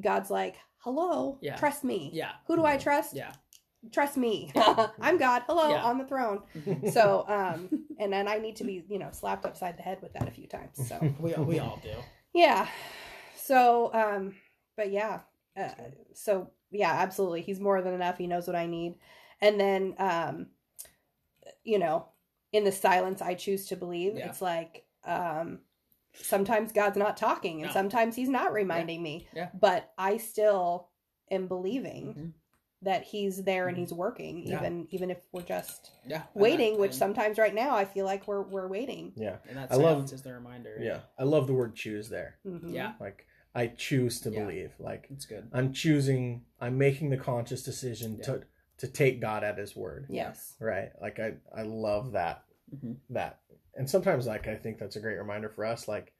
[0.00, 1.54] God's like, hello, Yeah.
[1.54, 2.10] trust me.
[2.12, 2.32] Yeah.
[2.48, 3.14] Who do I trust?
[3.14, 3.32] Yeah.
[3.92, 4.50] Trust me.
[5.00, 5.42] I'm God.
[5.46, 6.42] Hello, on the throne.
[6.90, 10.12] So, um, and then I need to be, you know, slapped upside the head with
[10.14, 10.88] that a few times.
[10.88, 11.94] So, We, we all do.
[12.34, 12.66] yeah.
[13.50, 14.34] So, um,
[14.76, 15.20] but yeah.
[15.56, 15.70] Uh,
[16.14, 17.42] so yeah, absolutely.
[17.42, 18.16] He's more than enough.
[18.16, 18.94] He knows what I need.
[19.40, 20.46] And then, um,
[21.64, 22.06] you know,
[22.52, 24.16] in the silence, I choose to believe.
[24.16, 24.28] Yeah.
[24.28, 25.58] It's like, um,
[26.14, 27.72] sometimes God's not talking and No.
[27.72, 29.48] sometimes he's not reminding me, Yeah.
[29.58, 30.88] but I still
[31.30, 32.32] am believing Mhm.
[32.82, 33.80] that he's there and Mhm.
[33.80, 34.58] he's working, Yeah.
[34.60, 36.22] even, even if we're just Yeah.
[36.34, 39.12] waiting, which and, sometimes right now I feel like we're, we're waiting.
[39.16, 40.76] Yeah, and that I love- silence is the reminder.
[40.80, 41.00] yeah.
[41.18, 42.38] I love the word choose there.
[42.46, 42.72] Mhm.
[42.72, 42.94] Yeah.
[43.00, 44.40] Like I choose to Yeah.
[44.44, 44.72] believe.
[44.78, 45.48] Like It's good.
[45.52, 46.44] I'm choosing.
[46.60, 48.24] I'm making the conscious decision Yeah.
[48.24, 48.42] to
[48.78, 50.06] to take God at His word.
[50.08, 50.56] Yes.
[50.60, 50.90] Right.
[51.00, 52.44] Like I I love that
[52.74, 52.96] Mhm.
[53.10, 53.40] that.
[53.74, 55.88] And sometimes like I think that's a great reminder for us.
[55.88, 56.12] Like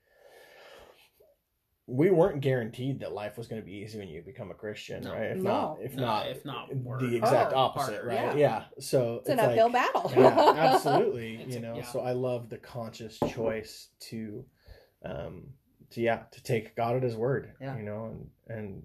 [1.87, 5.03] we weren't guaranteed that life was going to be easy when you become a Christian,
[5.03, 5.13] No.
[5.13, 5.31] right?
[5.33, 5.43] If No.
[5.43, 6.69] not, if No, not, if not
[7.01, 8.17] the exact Oh, opposite, harder, right?
[8.17, 8.35] yeah.
[8.37, 8.65] Yeah.
[8.79, 10.13] So It's an uphill like, battle.
[10.17, 11.35] yeah, absolutely.
[11.37, 11.83] It's- you know, yeah.
[11.85, 14.45] so I love the conscious choice to,
[15.05, 15.53] um,
[15.91, 17.53] to yeah, to take God at His word.
[17.61, 17.77] Yeah.
[17.77, 18.83] You know, and and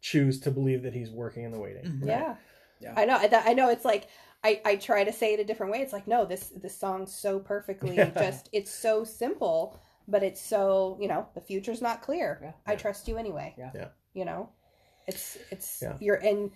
[0.00, 1.84] choose to believe that He's working in the waiting.
[1.84, 2.00] Mhm.
[2.02, 2.08] right?
[2.08, 2.36] Yeah.
[2.80, 2.94] Yeah.
[2.96, 3.16] I know.
[3.16, 3.68] I, I know.
[3.70, 4.08] It's like
[4.44, 5.80] I, I try to say it a different way.
[5.80, 8.10] It's like no, this this song's so perfectly Yeah.
[8.10, 8.48] just.
[8.52, 12.38] It's so simple, but it's so you know the future's not clear.
[12.42, 12.52] Yeah.
[12.66, 12.78] I Yeah.
[12.78, 13.54] trust you anyway.
[13.58, 13.70] Yeah.
[13.74, 13.88] Yeah.
[14.14, 14.50] You know,
[15.06, 15.96] it's it's Yeah.
[16.00, 16.52] you're and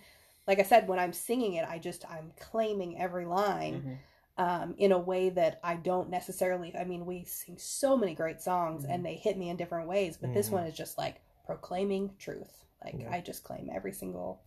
[0.47, 3.73] like I said when I'm singing it, I just I'm claiming every line.
[3.81, 3.97] Mhm.
[4.37, 6.75] Um, in a way that I don't necessarily.
[6.75, 8.93] I mean, we sing so many great songs Mhm.
[8.93, 10.53] and they hit me in different ways, but this Mhm.
[10.53, 12.65] one is just like proclaiming truth.
[12.83, 13.11] Like Yeah.
[13.11, 14.41] I just claim every single,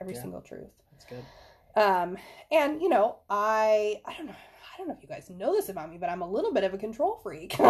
[0.00, 0.22] every Yeah.
[0.22, 0.70] single truth.
[0.90, 1.24] That's good.
[1.76, 2.16] Um,
[2.50, 4.34] and you know, I I don't know.
[4.34, 6.64] I don't know if you guys know this about me, but I'm a little bit
[6.64, 7.54] of a control freak.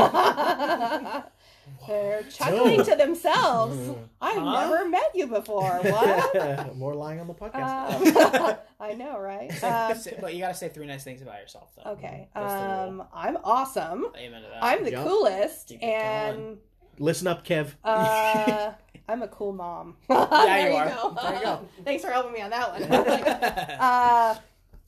[1.86, 3.78] They're chuckling to themselves.
[4.20, 4.60] I've Huh?
[4.68, 5.80] never met you before.
[5.92, 6.76] What?
[6.76, 8.40] More lying on the podcast.
[8.40, 9.50] Um, I know, right?
[9.62, 11.90] Um, but you got to say three nice things about yourself, though.
[11.92, 12.28] Okay.
[12.34, 13.00] That's the rule.
[13.00, 14.06] Um, I'm awesome.
[14.16, 14.58] Amen to that.
[14.62, 15.04] I'm the Yeah.
[15.04, 16.58] coolest, Keep it and
[16.98, 17.74] Listen up, Kev.
[17.84, 18.72] uh,
[19.08, 19.96] I'm a cool mom.
[20.08, 20.88] Yeah, there you you are.
[20.88, 21.16] go.
[21.22, 21.68] There you go.
[21.84, 22.82] Thanks for helping me on that one.
[22.82, 24.34] uh,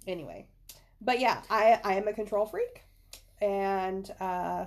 [0.07, 0.47] anyway,
[1.01, 2.83] but yeah, I I am a control freak,
[3.41, 4.67] and uh,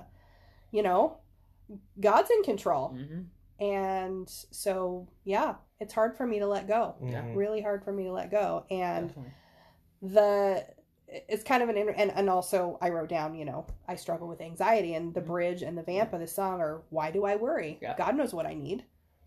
[0.70, 1.18] you know,
[2.00, 3.26] God's in control, Mhm.
[3.60, 6.94] and so yeah, it's hard for me to let go.
[7.02, 7.22] Yeah.
[7.22, 7.36] Mhm.
[7.36, 9.32] Really hard for me to let go, and Definitely.
[10.02, 10.66] the
[11.10, 14.28] it's kind of an inter- and and also I wrote down you know I struggle
[14.28, 15.26] with anxiety and the Mhm.
[15.26, 17.78] bridge and the vamp of the song are why do I worry?
[17.80, 17.96] Yeah.
[17.96, 18.84] God knows what I need.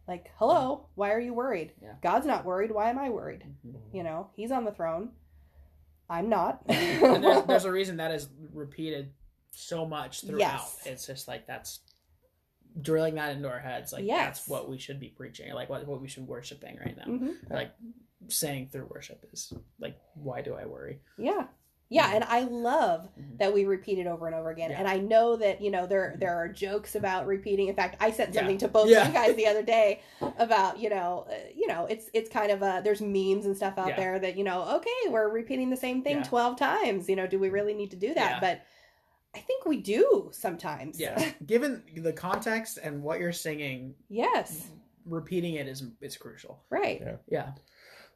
[0.08, 1.74] Like hello, why are you worried?
[1.82, 1.96] Yeah.
[2.02, 2.72] God's not worried.
[2.72, 3.44] Why am I worried?
[3.66, 3.80] Mhm.
[3.94, 5.12] You know He's on the throne.
[6.10, 6.68] I'm not.
[6.68, 9.14] there's, there's a reason that is repeated
[9.52, 10.40] so much throughout.
[10.40, 10.82] Yes.
[10.86, 11.80] It's just like that's
[12.82, 13.92] drilling that into our heads.
[13.92, 14.26] Like Yes.
[14.40, 17.06] that's what we should be preaching, like what what we should be worshiping right now.
[17.06, 17.50] Mhm.
[17.50, 17.72] Like
[18.28, 21.02] saying through worship is like, why do I worry?
[21.18, 21.48] Yeah.
[21.92, 23.38] Yeah, and I love Mhm.
[23.40, 24.72] that we repeat it over and over again.
[24.72, 24.80] Yeah.
[24.80, 27.68] And I know that, you know, there there are jokes about repeating.
[27.68, 28.40] In fact, I sent Yeah.
[28.42, 29.02] something to both Yeah.
[29.02, 30.00] of you guys the other day
[30.38, 33.78] about, you know, uh, you know, it's it's kind of a there's memes and stuff
[33.78, 33.96] out Yeah.
[33.98, 36.24] there that, you know, okay, we're repeating the same thing Yeah.
[36.24, 37.10] 12 times.
[37.10, 38.32] You know, do we really need to do that?
[38.36, 38.40] Yeah.
[38.40, 38.62] But
[39.36, 40.98] I think we do sometimes.
[40.98, 41.18] Yeah.
[41.46, 44.70] Given the context and what you're singing, yes.
[45.06, 46.64] repeating it is is crucial.
[46.70, 47.02] Right.
[47.02, 47.16] Yeah.
[47.28, 47.52] Yeah.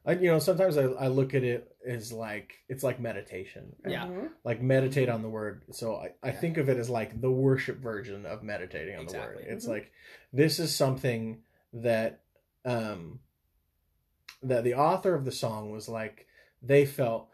[0.06, 3.76] I, you know, sometimes I, I look at it as like it's like meditation.
[3.84, 3.92] right?
[3.92, 4.06] Yeah.
[4.06, 4.30] Mhm.
[4.44, 5.64] Like meditate on the word.
[5.72, 6.40] So I, I Yeah.
[6.40, 9.44] think of it as like the worship version of meditating on Exactly.
[9.44, 9.54] the word.
[9.58, 9.70] It's Mhm.
[9.70, 9.92] like
[10.32, 11.42] this is something
[11.74, 12.22] that
[12.66, 13.20] um
[14.44, 16.28] that the author of the song was like
[16.62, 17.30] they felt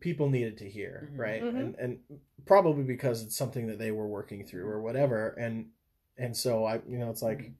[0.00, 1.18] people needed to hear, Mhm.
[1.18, 1.42] right?
[1.42, 1.56] Mhm.
[1.60, 1.98] And and
[2.44, 5.30] probably because it's something that they were working through or whatever.
[5.30, 5.70] And
[6.16, 7.54] and so I you know, it's like Mhm.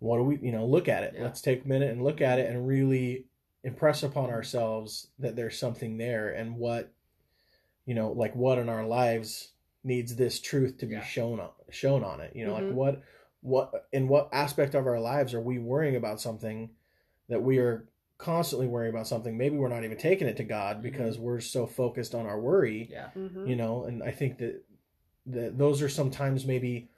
[0.00, 1.22] What do we you know look at it Yeah.
[1.24, 3.26] let's take a minute and look at it and really
[3.62, 6.92] impress upon ourselves that there's something there and what
[7.86, 11.02] you know like what in our lives needs this truth to be Yeah.
[11.04, 12.66] shown on shown on it you know Mhm.
[12.68, 13.02] like what
[13.40, 16.70] what in what aspect of our lives are we worrying about something
[17.28, 17.86] that we are
[18.16, 21.66] constantly worrying about something maybe we're not even taking it to god because we're so
[21.66, 23.10] focused on our worry Yeah.
[23.16, 23.48] Mhm.
[23.48, 24.62] you know and i think that
[25.26, 26.88] that those are sometimes maybe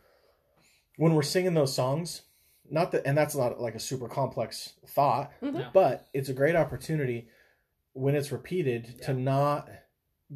[0.96, 2.22] when we're singing those songs
[2.70, 5.52] not that and that's not like a super complex thought Mhm.
[5.54, 5.70] No.
[5.72, 7.28] but it's a great opportunity
[7.92, 9.68] when it's repeated to not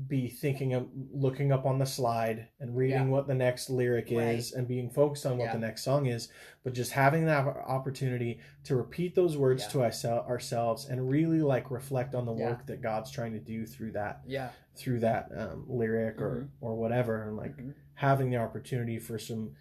[0.07, 3.09] be thinking of looking up on the slide and reading Yeah.
[3.09, 5.53] what the next lyric is and being focused on what Yeah.
[5.55, 6.29] the next song is,
[6.63, 9.69] but just having that opportunity to repeat those words Yeah.
[9.71, 12.51] to ourse- ourselves and really like reflect on the Yeah.
[12.51, 14.51] work that God's trying to do through that Yeah.
[14.77, 17.75] through that um, lyric or or whatever and like Mhm.
[17.95, 19.57] having the opportunity for some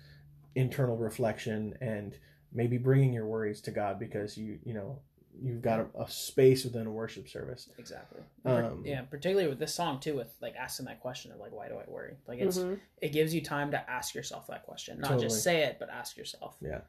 [0.53, 2.19] internal reflection and
[2.51, 4.99] maybe bringing your worries to God because you you know
[5.41, 7.69] you've got a, a space within a worship service.
[7.77, 8.21] Exactly.
[8.43, 11.67] Um, yeah, particularly with this song too, with like asking that question of like, why
[11.69, 12.15] do I worry?
[12.27, 12.79] Like it's Mhm.
[13.01, 15.27] it gives you time to ask yourself that question, not Totally.
[15.27, 16.57] just say it, but ask yourself.
[16.61, 16.81] Yeah.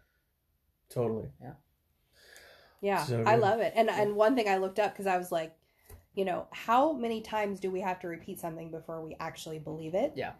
[0.89, 1.29] Totally.
[2.83, 3.73] Yeah, So I love it.
[3.77, 5.55] And and one thing I looked up because I was like,
[6.15, 9.95] you know, how many times do we have to repeat something before we actually believe
[9.95, 10.15] it?
[10.17, 10.33] Yeah.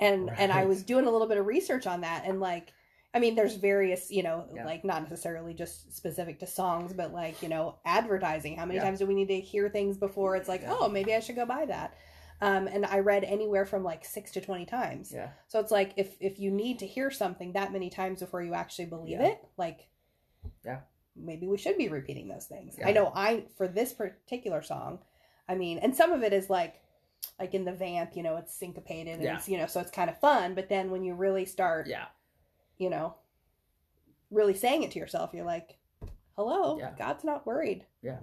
[0.00, 2.72] And and I was doing a little bit of research on that and like
[3.14, 4.64] I mean there's various, you know, Yeah.
[4.64, 8.56] like not necessarily just specific to songs, but like, you know, advertising.
[8.56, 8.84] How many Yeah.
[8.84, 10.74] times do we need to hear things before it's like, Yeah.
[10.78, 11.94] "Oh, maybe I should go buy that."
[12.40, 15.12] Um, and I read anywhere from like six to twenty times.
[15.12, 15.30] Yeah.
[15.46, 18.54] So it's like if if you need to hear something that many times before you
[18.54, 19.88] actually believe it, like
[20.64, 20.80] Yeah.
[21.14, 22.78] maybe we should be repeating those things.
[22.82, 25.00] I know I for this particular song,
[25.48, 26.80] I mean, and some of it is like
[27.38, 30.10] like in the vamp, you know, it's syncopated and it's, you know, so it's kind
[30.10, 32.06] of fun, but then when you really start, Yeah.
[32.82, 33.14] You know,
[34.30, 35.78] really saying it to yourself, you're like,
[36.36, 36.92] "Hello, Yeah.
[36.98, 37.86] God's not worried.
[38.02, 38.18] Yeah.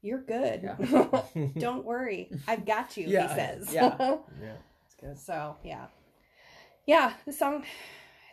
[0.00, 0.62] You're good.
[0.62, 1.22] Yeah.
[1.58, 2.30] Don't worry.
[2.46, 3.28] I've got you," Yeah.
[3.28, 3.72] he says.
[3.74, 3.96] Yeah.
[4.40, 4.56] yeah.
[4.86, 5.18] It's good.
[5.18, 5.86] So yeah,
[6.86, 7.14] yeah.
[7.26, 7.64] The song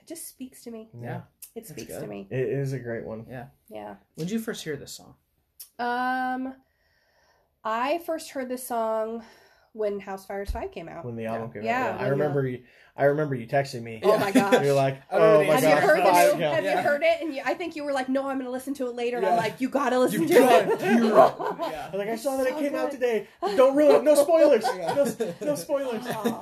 [0.06, 0.90] just speaks to me.
[1.02, 1.22] Yeah.
[1.56, 2.28] It speaks to me.
[2.30, 3.26] It is a great one.
[3.30, 3.48] Yeah.
[3.70, 3.96] Yeah.
[4.16, 5.16] When did you first hear this song?
[5.80, 6.54] Um,
[7.64, 9.24] I first heard this song
[9.74, 11.04] when Housefires Five came out.
[11.06, 11.96] When the album came Yeah, out.
[11.96, 12.06] Yeah.
[12.06, 12.64] I when remember you
[12.96, 14.00] I remember you texting me.
[14.04, 14.64] Oh my gosh.
[14.64, 15.68] You're like, I don't oh the my have answer.
[15.82, 17.22] you heard the five new, count." Have you heard it?
[17.22, 19.18] And you, I think you were like, "No, I'm going to listen to it later."
[19.18, 20.86] And I'm like, "You got to listen You to got it." to.
[21.74, 21.90] Yeah.
[21.92, 23.28] I'm like, I saw that So it came out today.
[23.42, 24.04] Don't ruin it.
[24.04, 24.64] No spoilers.
[24.64, 25.06] No,
[25.42, 26.06] no spoilers.
[26.08, 26.42] Aw.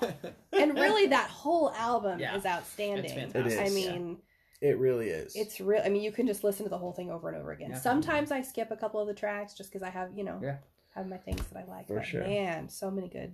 [0.52, 2.36] and really, that whole album Yeah.
[2.36, 3.06] is outstanding.
[3.06, 3.54] It's fantastic.
[3.54, 3.74] It I is.
[3.76, 4.18] mean,
[4.60, 5.36] It really is.
[5.38, 5.82] it's real.
[5.86, 7.70] I mean, you can just listen to the whole thing over and over again.
[7.72, 7.80] Yeah.
[7.80, 10.58] Sometimes I skip a couple of the tracks just because I have, you know, Yeah.
[10.96, 11.88] Have my things that I like.
[11.88, 12.22] For but sure.
[12.24, 13.34] man, so many good,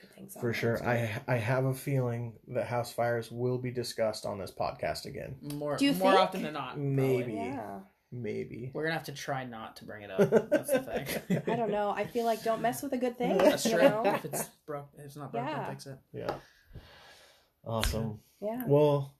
[0.00, 0.34] good things.
[0.34, 0.52] For there.
[0.54, 0.86] sure.
[0.86, 5.36] I I have a feeling that Housefires will be discussed on this podcast again.
[5.54, 6.20] More Do you more think?
[6.22, 6.78] often than not.
[6.78, 7.32] Maybe.
[7.34, 7.80] Yeah.
[8.14, 8.70] Maybe.
[8.74, 10.30] We're gonna have to try not to bring it up.
[10.50, 10.80] That's the
[11.26, 11.42] thing.
[11.46, 11.90] I don't know.
[11.90, 13.38] I feel like don't mess with a good thing.
[13.38, 14.02] That's you know?
[14.04, 15.68] If it's broke, if it's not broke, Yeah.
[15.70, 15.98] fix it.
[16.12, 16.34] Yeah.
[17.64, 18.20] Awesome.
[18.40, 18.64] Yeah.
[18.66, 19.14] Well,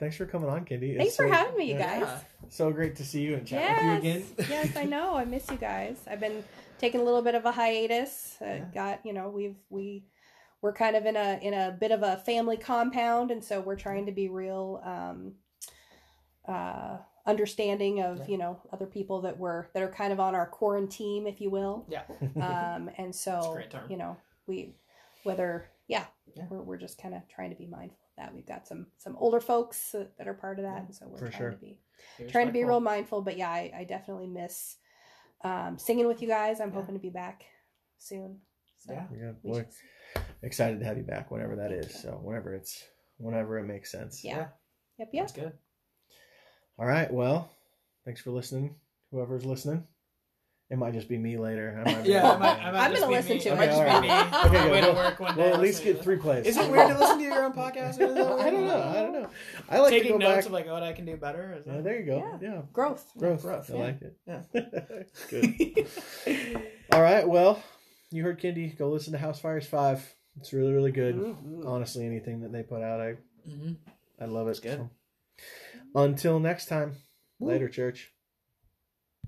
[0.00, 0.90] thanks for coming on, Kindi.
[0.90, 2.20] It's Thanks for so- having me, you yeah, guys.
[2.48, 3.84] So great to see you and chat Yes.
[3.84, 4.24] with you again.
[4.50, 5.14] yes, I know.
[5.14, 5.98] I miss you guys.
[6.10, 6.42] I've been
[6.78, 8.36] taking a little bit of a hiatus.
[8.42, 8.64] Uh, Yeah.
[8.74, 10.04] Got you know we've we
[10.62, 13.76] we're kind of in a in a bit of a family compound, and so we're
[13.76, 15.34] trying to be real um,
[16.48, 18.24] uh, understanding of Yeah.
[18.26, 21.50] you know other people that were that are kind of on our quarantine, if you
[21.50, 21.86] will.
[21.88, 22.02] Yeah.
[22.36, 23.90] Um, and That's a so great term.
[23.90, 24.74] you know we
[25.22, 26.46] whether yeah, Yeah.
[26.50, 28.34] we're we're just kind of trying to be mindful of that.
[28.34, 31.28] We've got some some older folks that are part of that, and so we're For
[31.30, 31.50] trying sure.
[31.52, 31.78] to be
[32.28, 34.76] trying to be real mindful but yeah i, I definitely miss
[35.44, 36.74] um, singing with you guys i'm Yeah.
[36.76, 37.44] hoping to be back
[37.98, 38.40] soon
[38.78, 39.06] so Yeah.
[39.14, 41.92] Yeah, we boy, should excited to have you back whenever that Thank is.
[41.94, 42.00] you.
[42.00, 42.82] So whenever it's
[43.18, 44.24] whenever it makes sense.
[44.24, 44.36] Yeah.
[44.36, 44.46] Yeah.
[44.98, 45.52] yep yep That's good.
[46.78, 47.12] All right.
[47.12, 47.50] Well,
[48.06, 48.76] thanks for listening.
[49.10, 49.86] Whoever's listening,
[50.70, 51.82] it might just be me later.
[51.84, 53.40] I might be- Yeah, I might, I might I'm just gonna be listen me.
[53.40, 53.52] to it.
[53.52, 53.56] it.
[53.56, 54.56] might just be me.
[54.58, 54.86] Okay, my way good.
[54.86, 55.42] to work one day.
[55.42, 56.46] We'll at least get three plays.
[56.46, 57.98] Is it weird to listen to your own podcast?
[58.00, 58.82] Or is that I don't know.
[58.82, 59.30] I don't know.
[59.68, 60.46] I like Taking to go notes back.
[60.46, 61.56] of like what I can do better.
[61.58, 61.84] Is yeah, that...
[61.84, 62.38] there you go.
[62.40, 62.48] Yeah.
[62.54, 62.62] Yeah.
[62.72, 63.42] growth Growth.
[63.42, 63.80] Growth, I yeah.
[63.82, 64.16] like it.
[64.26, 64.42] Yeah.
[66.54, 66.62] Good.
[66.92, 67.28] All right.
[67.28, 67.62] Well,
[68.12, 68.76] you heard Kindi.
[68.78, 70.14] Go listen to Housefires Five.
[70.38, 71.16] It's really, really good.
[71.16, 71.66] Mhm.
[71.66, 73.16] Honestly, anything that they put out, I
[73.48, 73.76] Mhm.
[74.20, 74.52] I love it.
[74.52, 74.78] It's good.
[74.78, 74.90] So,
[76.00, 76.94] until next time.
[77.40, 78.12] Later, church.